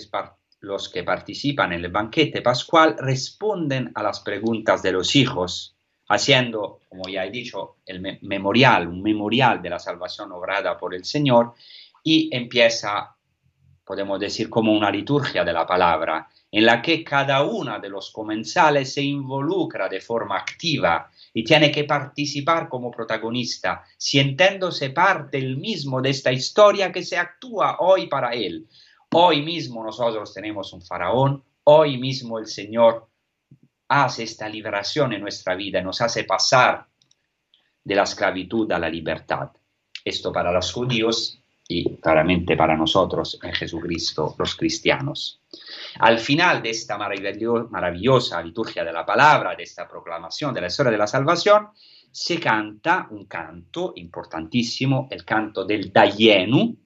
[0.61, 5.77] los que participan en el banquete pascual responden a las preguntas de los hijos,
[6.09, 11.05] haciendo, como ya he dicho, el memorial, un memorial de la salvación obrada por el
[11.05, 11.55] Señor,
[12.03, 13.15] y empieza,
[13.85, 18.11] podemos decir, como una liturgia de la palabra, en la que cada uno de los
[18.11, 25.57] comensales se involucra de forma activa y tiene que participar como protagonista, sintiéndose parte el
[25.57, 28.69] mismo de esta historia que se actúa hoy para él.
[29.12, 33.09] Hoy mismo nosotros tenemos un faraón, hoy mismo el Señor
[33.92, 36.87] hace esta liberación en nuestra vida, nos hace pasar
[37.85, 39.50] de la esclavitud a la libertad.
[40.05, 45.40] Esto para los judíos y claramente para nosotros en Jesucristo, los cristianos.
[46.00, 50.92] Al final de esta maravillosa liturgia de la palabra, de esta proclamación de la historia
[50.92, 51.68] de la salvación,
[52.11, 56.76] se canta un canto importantísimo, el canto del Dayenu,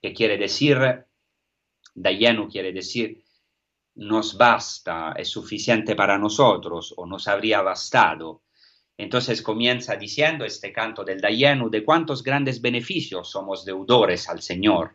[0.00, 0.78] que quiere decir,
[1.94, 3.21] Dayenu quiere decir,
[3.94, 8.42] nos basta, es suficiente para nosotros o nos habría bastado.
[8.96, 14.94] Entonces comienza diciendo este canto del Dayenu de cuántos grandes beneficios somos deudores al Señor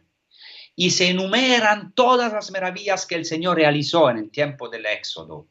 [0.79, 5.47] y se enumeran todas las maravillas que el Señor realizó en el tiempo del Éxodo.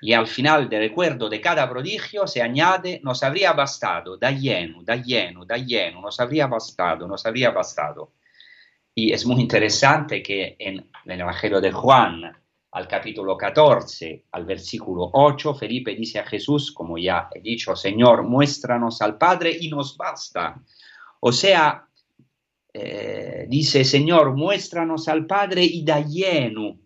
[0.00, 4.82] Y al final del recuerdo de cada prodigio se añade, nos habría bastado, da lleno,
[4.82, 8.12] da lleno, da lleno, nos habría bastado, nos habría bastado.
[8.92, 12.36] Y es muy interesante que en el Evangelio de Juan,
[12.76, 18.22] al capítulo 14, al versículo 8, Felipe dice a Jesús, como ya he dicho, Señor,
[18.22, 20.60] muéstranos al Padre y nos basta.
[21.20, 21.88] O sea,
[22.74, 26.78] eh, dice, Señor, muéstranos al Padre y da lleno.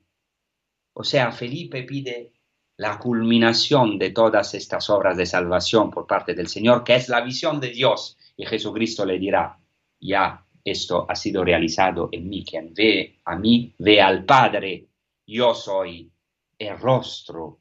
[0.93, 2.35] O sea, Felipe pide
[2.77, 7.21] la culminación de todas estas obras de salvación por parte del Señor, que es la
[7.21, 8.17] visión de Dios.
[8.37, 9.59] Y Jesucristo le dirá,
[9.99, 12.45] ya esto ha sido realizado en mí.
[12.45, 14.90] Quien ve a mí, ve al Padre.
[15.33, 16.11] Yo soy
[16.59, 17.61] el rostro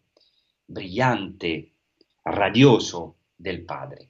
[0.66, 1.72] brillante,
[2.26, 4.10] radioso del Padre.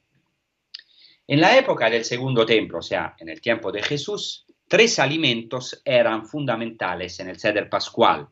[1.28, 5.82] En la época del segundo templo, o sea, en el tiempo de Jesús, tres alimentos
[5.84, 8.30] eran fundamentales en el ceder pascual.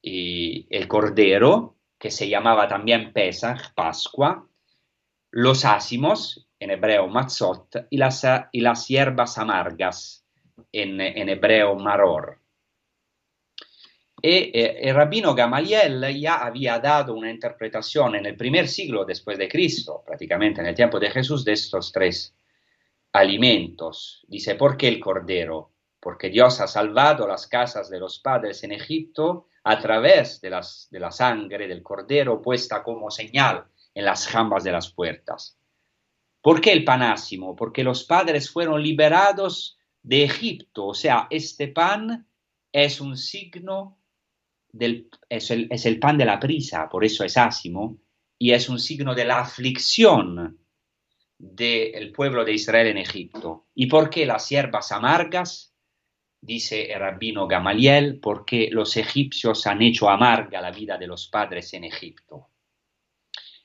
[0.00, 4.46] Y el cordero, que se llamaba también Pesach, Pascua,
[5.32, 10.24] los ácimos, en hebreo matzot, y las, y las hierbas amargas,
[10.70, 12.41] en, en hebreo maror.
[14.24, 19.36] Y eh, el rabino Gamaliel ya había dado una interpretación en el primer siglo después
[19.36, 22.32] de Cristo, prácticamente en el tiempo de Jesús, de estos tres
[23.12, 24.24] alimentos.
[24.28, 25.72] Dice, ¿por qué el cordero?
[25.98, 31.10] Porque Dios ha salvado las casas de los padres en Egipto a través de la
[31.10, 35.58] sangre del cordero puesta como señal en las jambas de las puertas.
[36.40, 37.56] ¿Por qué el panásimo?
[37.56, 42.26] Porque los padres fueron liberados de Egipto, o sea, este pan
[42.72, 43.98] es un signo
[45.28, 47.98] es, el, pan de la prisa, por eso es ásimo,
[48.38, 50.58] y es un signo de la aflicción
[51.38, 53.66] del pueblo de Israel en Egipto.
[53.74, 55.74] ¿Y por qué las hierbas amargas?
[56.40, 61.72] Dice el rabino Gamaliel, porque los egipcios han hecho amarga la vida de los padres
[61.74, 62.48] en Egipto.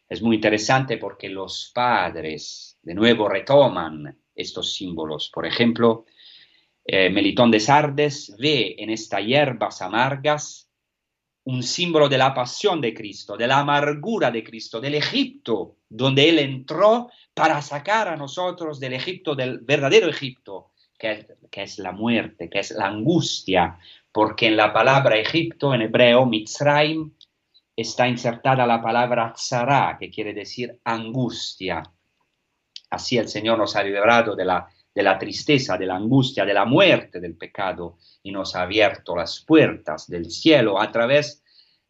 [0.08, 5.30] Es muy interesante porque los padres de nuevo retoman estos símbolos.
[5.34, 6.06] Por ejemplo,
[6.86, 10.67] eh, Melitón de Sardes ve en estas hierbas amargas
[11.48, 16.28] un símbolo de la pasión de Cristo, de la amargura de Cristo, del Egipto, donde
[16.28, 22.50] Él entró para sacar a nosotros del Egipto, del verdadero Egipto, que es, la muerte,
[22.50, 23.80] que es la angustia,
[24.12, 27.14] porque en la palabra Egipto, en hebreo, Mitzrayim,
[27.78, 31.82] está insertada la palabra tzara, que quiere decir angustia.
[32.90, 36.56] Así el Señor nos ha librado de la, de la tristeza, de la angustia, de
[36.56, 41.44] la muerte del pecado y nos ha abierto las puertas del cielo a través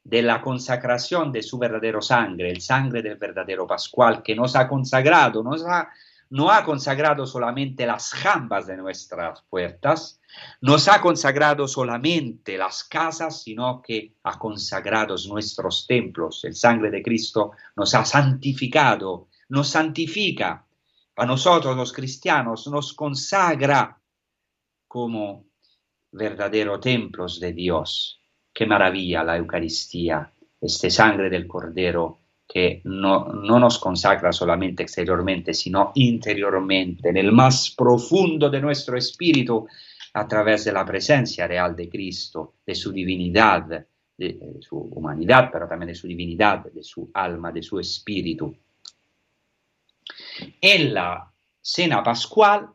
[0.03, 4.67] de la consagración de su verdadero sangre, el sangre del verdadero Pascual, que nos ha
[4.67, 5.87] consagrado, nos ha,
[6.31, 10.19] no ha consagrado solamente las jambas de nuestras puertas,
[10.59, 16.43] nos ha consagrado solamente las casas, sino que ha consagrado nuestros templos.
[16.43, 20.66] El sangre de Cristo nos ha santificado, nos santifica.
[21.19, 23.99] A nosotros los cristianos nos consagra
[24.87, 25.47] como
[26.11, 28.21] verdaderos templos de Dios.
[28.53, 35.55] Qué maravilla la Eucaristía, este sangre del Cordero que no, no, nos consagra solamente exteriormente,
[35.55, 39.67] sino interiormente, en el más profundo de nuestro espíritu,
[40.13, 45.49] a través de la presencia real de Cristo, de su divinidad, de, de su humanidad,
[45.51, 48.55] pero también de su divinidad, de su alma, de su espíritu.
[50.61, 52.69] En la cena pascual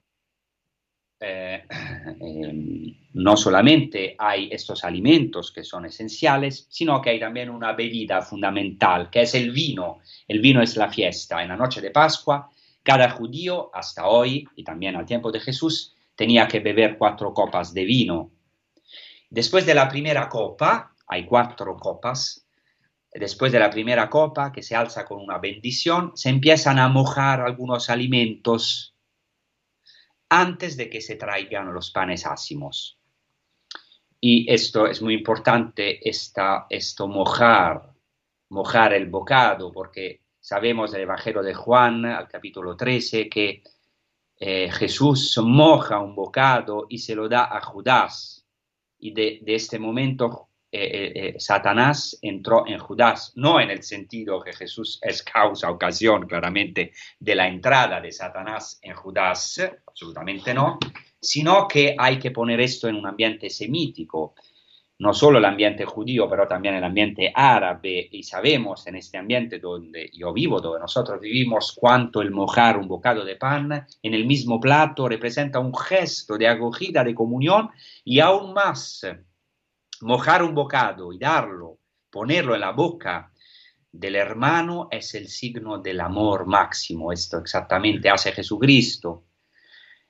[1.25, 1.64] eh,
[2.20, 8.22] em, no solamente hay estos alimentos que son esenciales, sino que hay también una bebida
[8.22, 10.01] fundamental, que es el vino.
[10.27, 11.42] El vino es la fiesta.
[11.42, 12.51] En la noche de Pascua,
[12.83, 17.72] cada judío, hasta hoy y también al tiempo de Jesús, tenía que beber cuatro copas
[17.72, 18.33] de vino.
[19.31, 22.46] Después de la primera copa, hay cuatro copas,
[23.12, 27.40] después de la primera copa, que se alza con una bendición, se empiezan a mojar
[27.40, 28.94] algunos alimentos
[30.31, 32.98] antes de que se traigan los panes ácimos.
[34.18, 37.92] Y esto es muy importante, esta, esto mojar,
[38.48, 43.62] mojar el bocado, porque sabemos del Evangelio de Juan, al capítulo 13, que
[44.38, 48.46] eh, Jesús moja un bocado y se lo da a Judas.
[48.98, 53.83] Y de, de este momento eh, eh, eh, Satanás entró en Judas, no en el
[53.83, 60.55] sentido que Jesús es causa, ocasión claramente de la entrada de Satanás en Judas, absolutamente
[60.55, 60.79] no,
[61.21, 64.35] sino que hay que poner esto en un ambiente semítico,
[65.01, 69.59] no solo el ambiente judío, pero también el ambiente árabe, y sabemos en este ambiente
[69.59, 74.25] donde yo vivo, donde nosotros vivimos, cuánto el mojar un bocado de pan en el
[74.25, 77.69] mismo plato representa un gesto de acogida, de comunión,
[78.05, 79.05] y aún más
[80.03, 81.79] mojar un bocado y darlo,
[82.11, 83.33] ponerlo en la boca
[83.90, 87.13] del hermano es el signo del amor máximo.
[87.13, 89.25] Esto exactamente hace Jesucristo.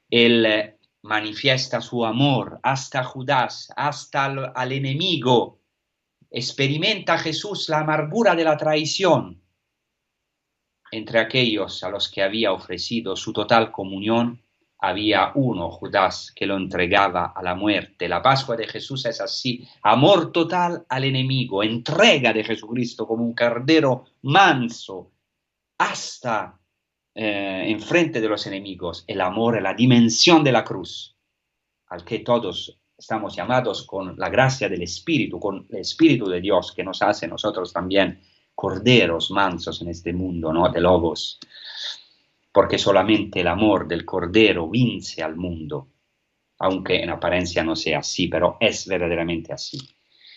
[0.08, 4.24] Él manifiesta su amor hasta Judas, hasta
[4.54, 5.60] al, enemigo.
[6.30, 9.42] Experimenta Jesús la amargura de la traición
[10.90, 14.42] entre aquellos a los que había ofrecido su total comunión
[14.84, 18.08] había uno, Judas, que lo entregaba a la muerte.
[18.08, 23.32] La Pascua de Jesús es así, amor total al enemigo, entrega de Jesucristo como un
[23.32, 25.12] cardero manso
[25.78, 26.58] hasta
[27.14, 31.16] eh, enfrente de los enemigos, el amor, la dimensión de la cruz.
[31.86, 36.72] al que todos estamos llamados con la gracia del Espíritu, con el Espíritu de Dios
[36.72, 38.20] que nos hace nosotros también
[38.54, 40.68] corderos mansos en este mundo, ¿no?
[40.70, 41.38] De lobos,
[42.52, 45.88] porque solamente el amor del cordero vence al mundo,
[46.58, 49.78] aunque en apariencia no sea así, pero es verdaderamente así.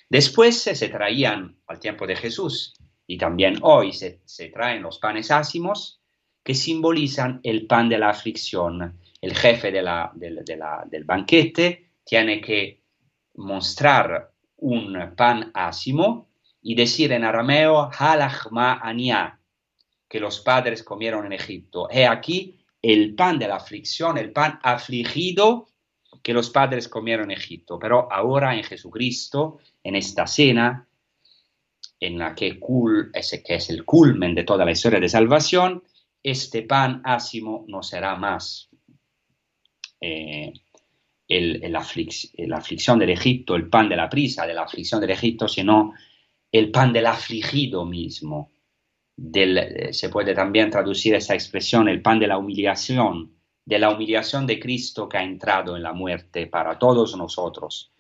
[0.09, 2.74] Después se traían al tiempo de Jesús
[3.07, 4.22] y también hoy se,
[4.53, 6.01] traen los panes ácimos
[6.43, 8.99] que simbolizan el pan de la aflicción.
[9.22, 12.84] El jefe del banquete tiene que
[13.36, 16.30] mostrar un pan ácimo
[16.61, 19.39] y decir en arameo halachma ania,
[20.16, 21.89] que los padres comieron en Egipto.
[21.91, 25.68] He aquí el pan de la aflicción, el pan afligido
[26.24, 27.78] que los padres comieron en Egipto.
[27.78, 30.88] Pero ahora en Jesucristo, en esta cena,
[31.99, 32.61] en la que,
[33.13, 35.84] es, que es el culmen de toda la historia de salvación,
[36.24, 38.70] este pan ácimo no será más
[39.99, 40.53] eh,
[41.28, 45.93] la aflicción del Egipto, el pan de la prisa de la aflicción del Egipto, sino
[46.53, 48.55] el pan del afligido mismo.
[49.18, 53.36] Del, se puede también traducir esa expresión, el pan de la humillación,
[53.66, 57.91] de la humillación de Cristo que ha entrado en la muerte para todos nosotros.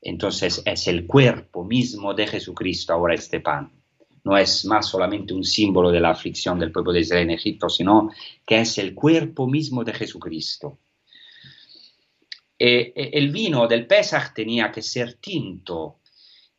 [0.00, 3.72] Entonces es el cuerpo mismo de Jesucristo ahora este pan.
[4.22, 7.68] No es más solamente un símbolo de la aflicción del pueblo de Israel en Egipto,
[7.68, 8.10] sino
[8.46, 10.78] que es el cuerpo mismo de Jesucristo.
[12.58, 15.99] Eh, eh, el vino del Pesach tenía que ser tinto.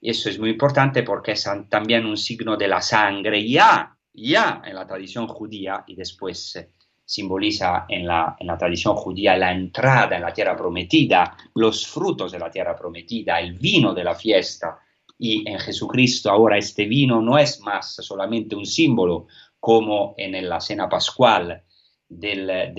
[0.01, 4.61] Y eso es muy importante porque es también un signo de la sangre ya, ya
[4.65, 6.57] en la tradición judía y después
[7.05, 12.49] simboliza en la, tradición judía la entrada en la tierra prometida, los frutos de la
[12.49, 14.79] tierra prometida, el vino de la fiesta.
[15.19, 19.27] Y en Jesucristo ahora este vino no es más solamente un símbolo
[19.59, 21.63] como en la cena pascual
[22.07, 22.35] de,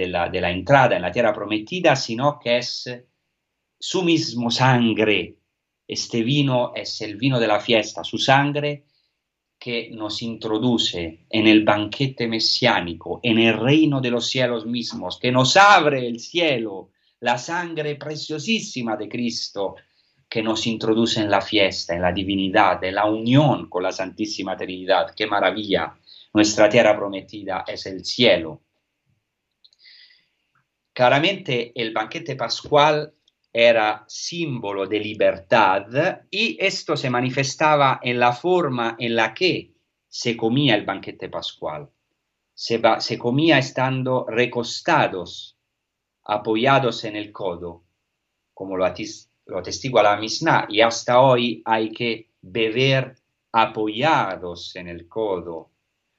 [0.09, 2.91] la, de la entrada en la tierra prometida, sino que es
[3.79, 5.42] su mismo sangre.
[5.87, 8.85] Este vino es el vino de la fiesta, su sangre
[9.59, 15.31] que nos introduce en el banquete mesiánico, en el reino de los cielos mismos, que
[15.31, 19.77] nos abre el cielo, la sangre preciosísima de Cristo,
[20.29, 24.57] que nos introduce en la fiesta, en la divinidad, en la unión con la Santísima
[24.57, 25.15] Trinidad.
[25.15, 25.95] ¡Qué maravilla!
[26.33, 28.63] Nuestra tierra prometida es el cielo.
[30.93, 33.15] Claramente el banquete pascual
[33.53, 35.87] era símbolo de libertad
[36.31, 39.75] y esto se manifestaba en la forma en la que
[40.09, 41.91] se comía el banquete pascual.
[42.55, 45.59] Se, se comía estando recostados,
[46.25, 47.85] apoyados en el codo,
[48.55, 48.87] como lo,
[49.47, 53.17] lo atestigua la Mishnah, y hasta hoy hay que beber
[53.53, 55.71] apoyados en el codo,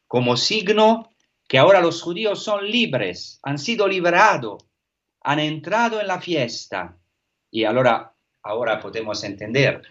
[0.08, 1.10] como signo
[1.48, 4.64] que ahora los judíos son libres, han sido liberados,
[5.22, 6.98] han entrado en la fiesta
[7.54, 9.84] y ahora, ahora podemos entender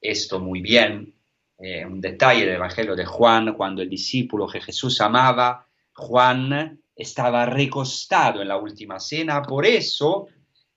[0.00, 1.12] esto muy bien.
[1.58, 7.46] Eh, un detalle del Evangelio de Juan, cuando el discípulo que Jesús amaba, Juan estaba
[7.46, 10.28] recostado en la última cena, por eso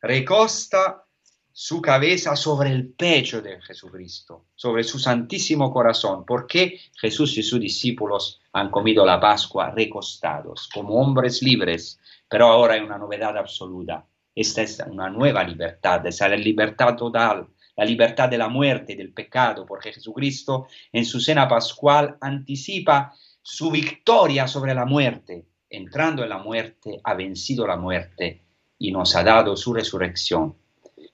[0.01, 1.05] recosta
[1.51, 7.59] su cabeza sobre el pecho de Jesucristo, sobre su santísimo corazón, porque Jesús y sus
[7.59, 14.09] discípulos han comido la Pascua recostados, como hombres libres, pero ahora hay una novedad absoluta.
[14.36, 18.95] Esta es una nueva libertad, esa es la libertad total, la libertad de la muerte
[18.95, 25.45] del pecado, porque Jesucristo en su cena pascual anticipa su victoria sobre la muerte.
[25.69, 28.43] Entrando en la muerte, ha vencido la muerte
[28.77, 30.55] y nos ha dado su resurrección.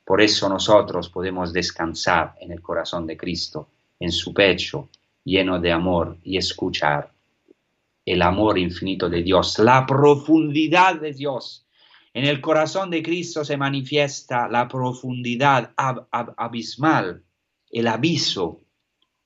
[0.03, 4.89] Por eso nosotros podemos descansar en el corazón de Cristo, en su pecho,
[5.24, 7.11] lleno de amor, y escuchar
[8.05, 11.64] el amor infinito de Dios, la profundidad de Dios
[12.16, 17.26] en el corazón de Cristo se manifiesta la profundidad abismal,
[17.70, 18.61] el aviso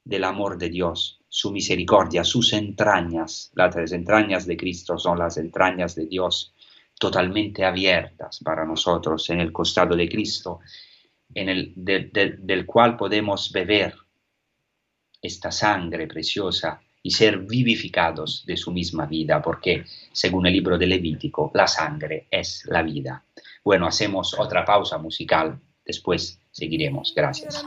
[0.04, 3.52] del amor de Dios, su misericordia, sus entrañas.
[3.54, 6.56] Las entrañas de Cristo son las entrañas de Dios
[7.00, 10.62] totalmente abiertas para nosotros en el costado de Cristo,
[11.36, 13.94] en el, del cual podemos beber
[15.22, 20.88] esta sangre preciosa y ser vivificados de su misma vida, porque según el libro de
[20.88, 23.24] Levítico, la sangre es la vida.
[23.64, 27.14] Bueno, hacemos otra pausa musical, después seguiremos.
[27.16, 27.66] Gracias.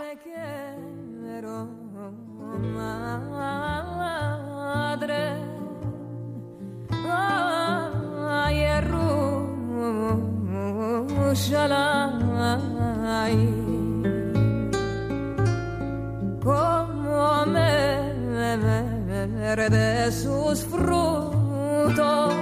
[19.56, 22.34] De sus frutos.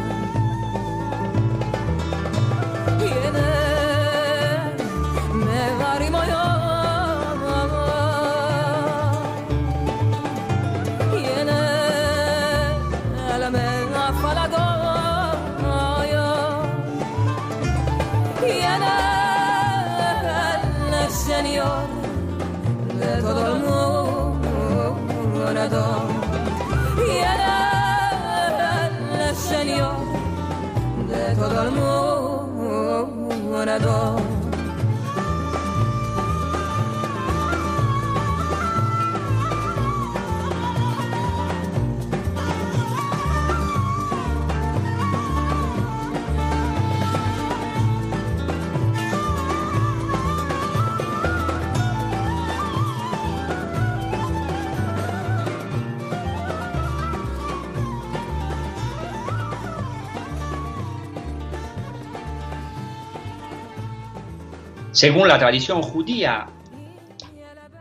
[65.02, 66.46] Según la tradición judía,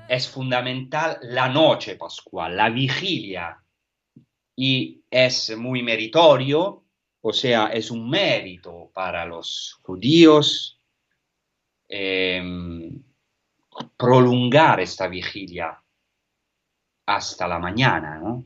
[0.10, 3.64] es fundamental la noche pascual, la vigilia,
[4.56, 6.84] y es muy meritorio,
[7.22, 10.80] o sea, es un mérito para los judíos
[11.88, 12.42] eh,
[13.96, 15.80] prolongar esta vigilia
[17.06, 18.42] hasta la mañana.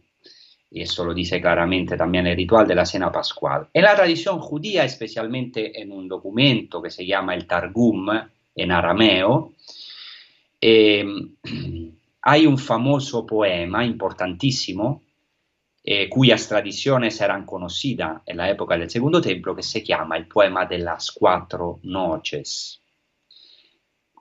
[0.69, 3.69] Y eso lo dice claramente también el ritual de la cena pascual.
[3.71, 8.09] En la tradición judía, especialmente en un documento que se llama el Targum,
[8.55, 9.53] en arameo,
[10.59, 11.05] eh,
[12.21, 15.03] hay un famoso poema importantísimo
[15.87, 20.27] eh, cuyas tradiciones eran conocidas en la época del Segundo Templo que se llama el
[20.27, 22.81] poema de las cuatro noches.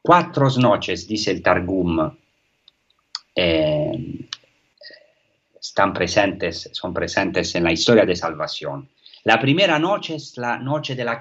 [0.02, 2.14] Cuatro noches, dice el Targum,
[3.34, 4.28] eh,
[5.58, 8.90] están presentes, son presentes en la historia de salvación.
[9.22, 11.18] La primera noche es la noche de la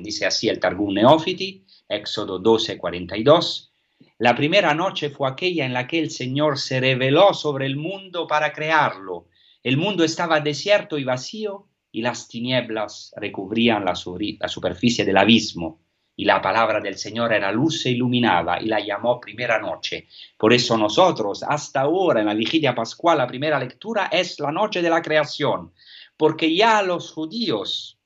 [0.00, 3.72] dice así el Targum Neófiti, Éxodo 12, 42.
[4.18, 8.26] La primera noche fue aquella en la que el Señor se reveló sobre el mundo
[8.26, 9.26] para crearlo.
[9.62, 13.94] El mundo estaba desierto y vacío y las tinieblas recubrían la,
[14.40, 15.80] la superficie del abismo.
[16.16, 20.06] Y la palabra del Señor era luz e iluminaba y la llamó primera noche.
[20.36, 24.82] Por eso nosotros, hasta ahora en la vigilia pascual, la primera lectura es la noche
[24.82, 25.72] de la creación,
[26.16, 27.98] porque ya los judíos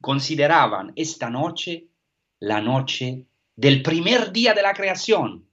[0.00, 1.91] consideraban esta noche
[2.42, 3.24] la noche
[3.54, 5.46] del primer día de la creación.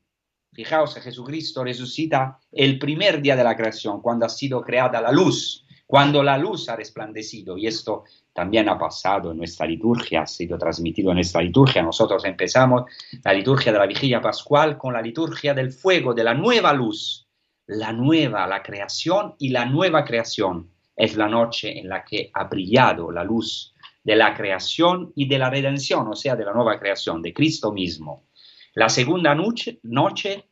[0.51, 5.11] Fijaos que Jesucristo resucita el primer día de la creación, cuando ha sido creada la
[5.11, 7.59] luz, cuando la luz ha resplandecido.
[7.59, 11.83] Y esto también ha pasado en nuestra liturgia, ha sido transmitido en nuestra liturgia.
[11.83, 12.85] Nosotros empezamos
[13.23, 17.27] la liturgia de la vigilia pascual con la liturgia del fuego, de la nueva luz,
[17.67, 20.71] la nueva, la creación y la nueva creación.
[20.95, 23.75] Es la noche en la que ha brillado la luz
[24.10, 27.72] de la creación y de la redención, o sea, de la nueva creación, de Cristo
[27.72, 28.26] mismo.
[28.74, 30.49] La segunda noche,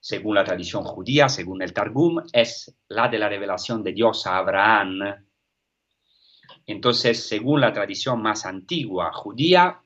[0.00, 4.38] según la tradición judía, según el Targum, es la de la revelación de Dios a
[4.38, 4.98] Abraham.
[6.66, 9.80] Entonces, según la tradición más antigua judía,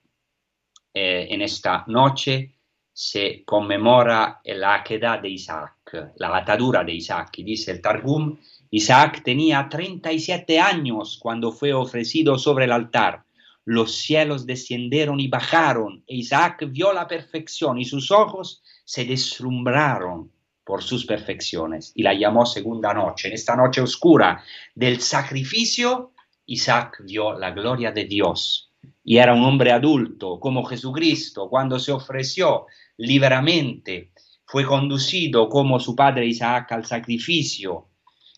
[0.95, 2.55] eh, en esta noche
[2.95, 8.39] se conmemora la queda de Isaac, la atadura de Isaac, y dice el Targum,
[8.77, 13.24] Isaac tenía 37 años cuando fue ofrecido sobre el altar.
[13.64, 20.31] Los cielos descendieron y bajaron, e Isaac vio la perfección y sus ojos se deslumbraron
[20.62, 23.29] por sus perfecciones y la llamó segunda noche.
[23.29, 26.12] En esta noche oscura del sacrificio,
[26.45, 28.74] Isaac vio la gloria de Dios.
[29.03, 32.66] y era un hombre adulto, como Jesucristo, cuando se ofreció
[32.99, 34.11] liberamente,
[34.45, 37.89] fue conducido como su padre Isaac al sacrificio.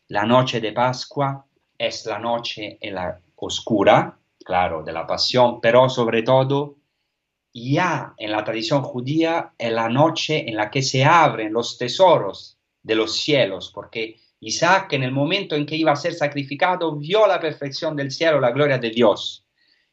[0.09, 1.45] La noche de Pascua
[1.77, 6.77] es la noche en la oscura, claro, de la pasión, pero sobre todo
[7.53, 12.59] ya en la tradición judía es la noche en la que se abren los tesoros
[12.83, 17.27] de los cielos, porque Isaac en el momento en que iba a ser sacrificado vio
[17.27, 19.45] la perfección del cielo, la gloria de Dios,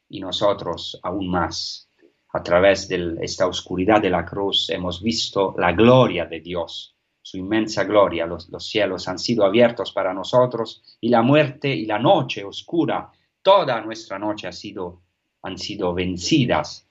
[0.08, 1.90] y nosotros aún más.
[2.32, 6.95] A través de esta oscuridad de la cruz hemos visto la gloria de Dios,
[7.26, 8.24] su inmensa gloria.
[8.24, 13.10] Los, los cielos han sido abiertos para nosotros y la muerte y la noche oscura,
[13.42, 15.02] toda nuestra noche ha sido,
[15.42, 16.86] han sido vencidas.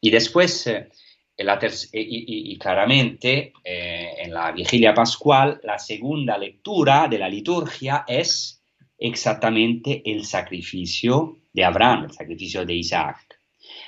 [0.00, 0.88] Y después, eh,
[1.36, 1.58] la
[1.92, 8.62] y, claramente, eh, en la vigilia pascual, la segunda lectura de la liturgia es
[8.96, 13.38] exactamente el sacrificio de Abraham, el sacrificio de Isaac.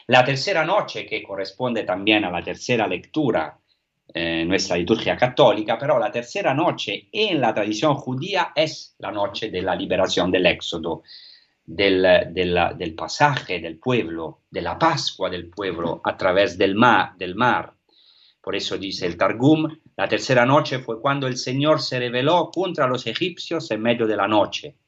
[0.08, 3.58] La tercera noche, que corresponde también a la tercera lectura
[4.18, 9.50] eh, nuestra liturgia católica, pero la tercera noche en la tradición judía es la noche
[9.50, 11.02] de la liberación del éxodo,
[11.62, 17.34] del, del, pasaje del pueblo, de la Pascua del pueblo a través del mar, del
[17.34, 17.74] mar.
[18.40, 22.86] Por eso dice el Targum, la tercera noche fue cuando el Señor se reveló contra
[22.86, 24.78] los egipcios en medio de la noche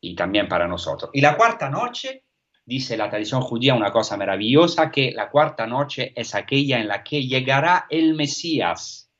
[0.00, 1.12] y también para nosotros.
[1.14, 2.24] Y la cuarta noche,
[2.70, 7.02] dice la tradición judía una cosa maravillosa, que la cuarta noche es aquella en la
[7.02, 9.10] que llegará el Mesías.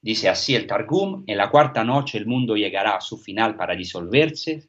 [0.00, 3.74] Dice así el Targum, en la cuarta noche el mundo llegará a su final para
[3.74, 4.68] disolverse,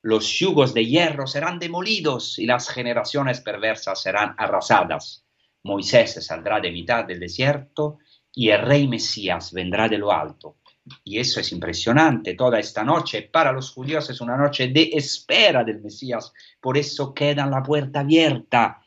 [0.00, 5.26] los yugos de hierro serán demolidos y las generaciones perversas serán arrasadas.
[5.62, 7.98] Moisés saldrá de mitad del desierto
[8.32, 10.56] y el rey Mesías vendrá de lo alto.
[11.04, 12.34] Y eso es impresionante.
[12.34, 16.32] Toda esta noche para los judíos es una noche de espera del Mesías.
[16.60, 18.82] Por eso queda la puerta abierta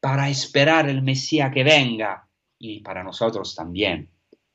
[0.00, 2.28] para esperar el Mesías que venga.
[2.58, 4.08] Y para nosotros también.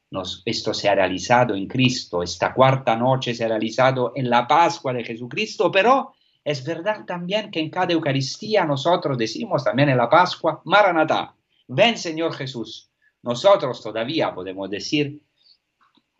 [0.09, 2.23] Nos, esto se ha realizado en Cristo.
[2.23, 5.69] Esta cuarta noche se ha realizado en la Pascua de Jesucristo.
[5.69, 6.13] Pero
[6.47, 11.35] es verdad también que en cada Eucaristía nosotros decimos también en la Pascua, Maranatá,
[11.67, 12.89] ven Señor Jesús.
[13.23, 15.21] Nosotros todavía podemos decir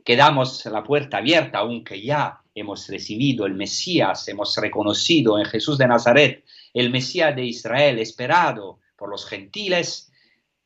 [0.07, 5.85] quedamos la puerta abierta, aunque ya hemos recibido el Mesías, hemos reconocido en Jesús de
[5.85, 10.09] Nazaret el Mesías de Israel, esperado por los gentiles,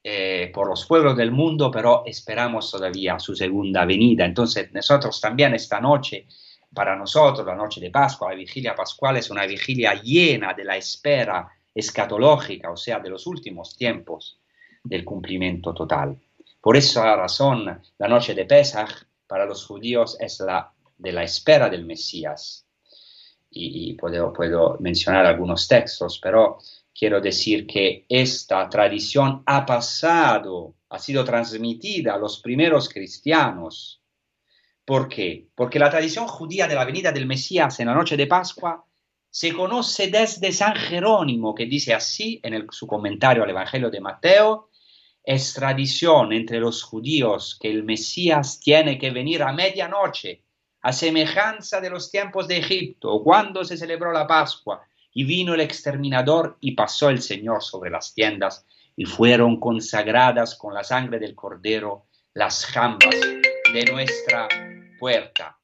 [0.03, 4.25] eh, por los pueblos del mundo, pero esperamos todavía su segunda venida.
[4.25, 6.27] Entonces nosotros también esta noche,
[6.71, 10.77] para nosotros, la noche de Pascua, la vigilia pascual es una vigilia llena de la
[10.77, 14.39] espera escatológica, o sea, de los últimos tiempos
[14.83, 16.15] del cumplimiento total.
[16.61, 21.69] Por esa razón, la noche de Pesach para los judíos es la de la espera
[21.69, 22.67] del Mesías.
[23.49, 26.57] Y, puedo, mencionar algunos textos, pero
[26.93, 34.01] quiero decir que esta tradición ha pasado, ha sido transmitida a los primeros cristianos.
[34.83, 35.47] ¿Por qué?
[35.55, 38.83] Porque la tradición judía de la venida del Mesías en la noche de Pascua
[39.29, 44.70] se conoce desde San Jerónimo, que dice así en su comentario al Evangelio de Mateo,
[45.23, 50.43] es tradición entre los judíos que el Mesías tiene que venir a medianoche,
[50.81, 54.81] a semejanza de los tiempos de Egipto, cuando se celebró la Pascua,
[55.13, 58.65] y vino el exterminador y pasó el Señor sobre las tiendas,
[58.95, 63.15] y fueron consagradas con la sangre del Cordero las jambas
[63.73, 64.47] de nuestra
[64.99, 65.57] puerta,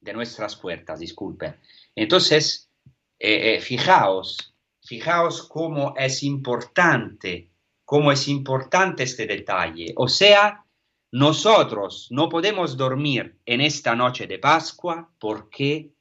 [0.00, 1.56] de nuestras puertas, disculpen.
[1.94, 2.70] Entonces,
[3.18, 7.50] eh, eh, fijaos, fijaos cómo es importante
[7.84, 9.92] cómo es importante este detalle.
[9.96, 10.64] O sea,
[11.12, 15.92] nosotros no podemos dormir en esta noche de Pascua porque,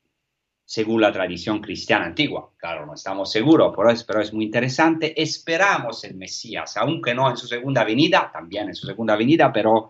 [0.65, 5.21] según la tradición cristiana antigua, claro, no estamos seguros, pero es, pero es muy interesante,
[5.21, 9.89] esperamos el Mesías, aunque no en su segunda venida, también en su segunda venida, pero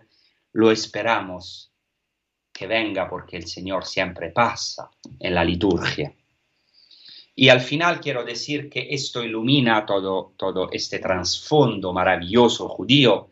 [0.52, 1.72] lo esperamos
[2.52, 6.14] que venga porque el Señor siempre pasa en la liturgia.
[7.36, 13.30] Y al final quiero decir que esto ilumina todo, todo este trasfondo maravilloso judío,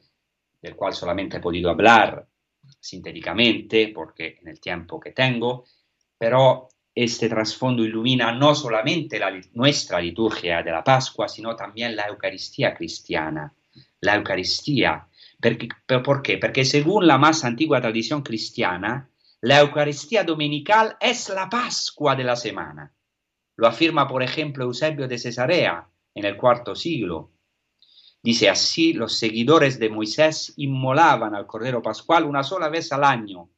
[0.60, 2.26] del cual solamente he podido hablar
[2.80, 5.64] sintéticamente, porque en el tiempo que tengo,
[6.18, 12.06] pero este trasfondo ilumina no solamente la, nuestra liturgia de la Pascua, sino también la
[12.08, 13.54] Eucaristía cristiana.
[14.00, 15.08] La Eucaristía.
[15.86, 16.38] ¿Por qué?
[16.38, 19.08] Porque según la más antigua tradición cristiana,
[19.40, 22.92] la Eucaristía dominical es la Pascua de la semana.
[23.56, 27.30] Lo afirma, por ejemplo, Eusebio de Cesarea en el cuarto siglo.
[28.22, 33.50] Dice así, los seguidores de Moisés inmolaban al Cordero Pascual una sola vez al año.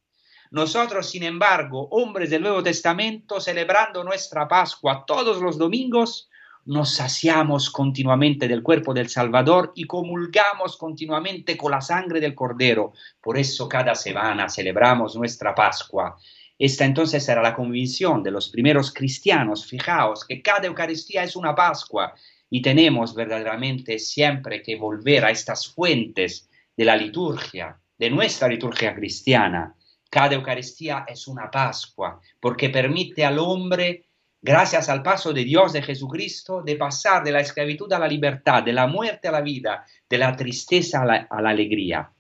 [0.51, 6.31] Nosotros, sin embargo, hombres del Nuevo Testamento, celebrando nuestra Pascua todos los domingos,
[6.67, 12.95] nos saciamos continuamente del cuerpo del Salvador y comulgamos continuamente con la sangre del Cordero.
[13.21, 16.17] Por eso cada semana celebramos nuestra Pascua.
[16.59, 19.67] Esta entonces era la convicción de los primeros cristianos.
[19.67, 22.15] Fijaos que cada Eucaristía es una Pascua
[22.49, 28.95] y tenemos verdaderamente siempre que volver a estas fuentes de la liturgia, de nuestra liturgia
[28.95, 29.75] cristiana.
[30.09, 34.07] Cada Eucaristía es una Pascua porque permite al hombre
[34.45, 38.63] gracias al paso de Dios de Jesucristo, de pasar de la esclavitud a la libertad,
[38.63, 42.13] de la muerte a la vida, de la tristeza a la, alegría.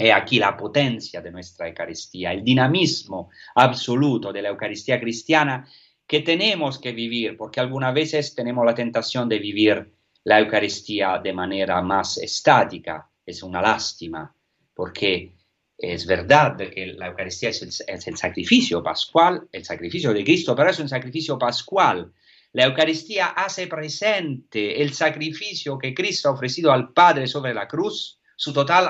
[0.00, 5.68] He aquí la potencia de nuestra Eucaristía, el dinamismo absoluto de la Eucaristía cristiana
[6.06, 9.92] que tenemos que vivir, porque algunas veces tenemos la tentación de vivir
[10.22, 13.10] la Eucaristía de manera más estática.
[13.26, 14.32] Es una lástima,
[14.72, 15.34] porque
[15.76, 20.78] es verdad que la Eucaristía es el, sacrificio pascual, el sacrificio de Cristo, pero es
[20.78, 22.12] un sacrificio pascual.
[22.52, 28.18] La Eucaristía hace presente el sacrificio que Cristo ha ofrecido al Padre sobre la cruz,
[28.38, 28.88] su total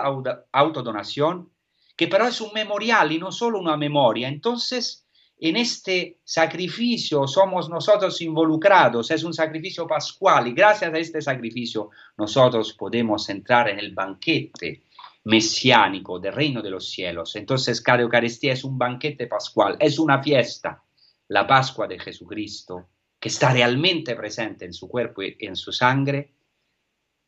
[0.53, 1.51] autodonación,
[1.97, 4.29] que pero es un memorial y no solo una memoria.
[4.29, 5.07] Entonces,
[5.41, 11.89] en este sacrificio somos nosotros involucrados, es un sacrificio pascual y gracias a este sacrificio
[12.19, 14.83] nosotros podemos entrar en el banquete
[15.25, 17.35] mesiánico del reino de los cielos.
[17.35, 20.83] Entonces cada Eucaristía es un banquete pascual, es una fiesta,
[21.29, 26.35] la Pascua de Jesucristo, que está realmente presente en su cuerpo y en su sangre,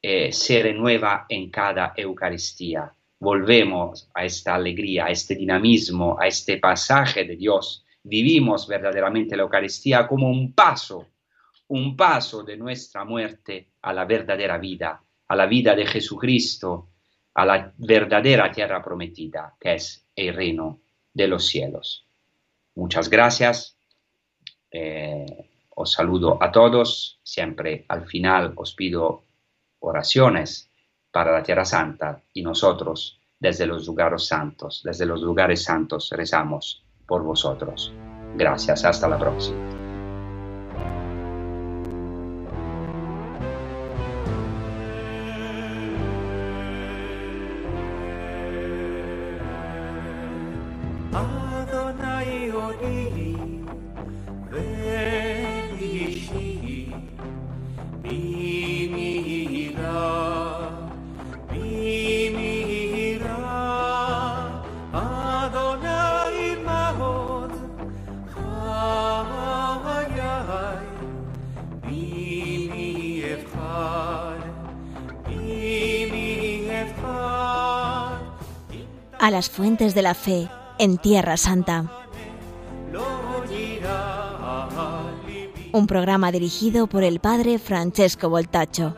[0.03, 2.93] eh, se renueva en cada Eucaristía.
[3.19, 7.85] Volvemos a esta alegría, a este dinamismo, a este pasaje de Dios.
[8.03, 11.09] Vivimos verdaderamente la Eucaristía como un paso,
[11.69, 16.89] un paso de nuestra muerte a la verdadera vida, a la vida de Jesucristo,
[17.35, 20.81] a la verdadera tierra prometida, que es el reino
[21.13, 22.07] de los cielos.
[22.75, 23.77] Muchas gracias.
[24.71, 25.27] Eh,
[25.71, 27.21] os saludo a todos.
[27.23, 29.25] Siempre al final os pido
[29.81, 30.71] oraciones
[31.11, 36.85] para la Tierra Santa y nosotros desde los lugares santos, desde los lugares santos rezamos
[37.07, 37.93] por vosotros.
[38.37, 38.85] Gracias.
[38.85, 39.80] Hasta la próxima.
[79.41, 81.91] Las fuentes de la fe en Tierra Santa.
[85.73, 88.95] Un programa dirigido por el padre Francesco Voltacho.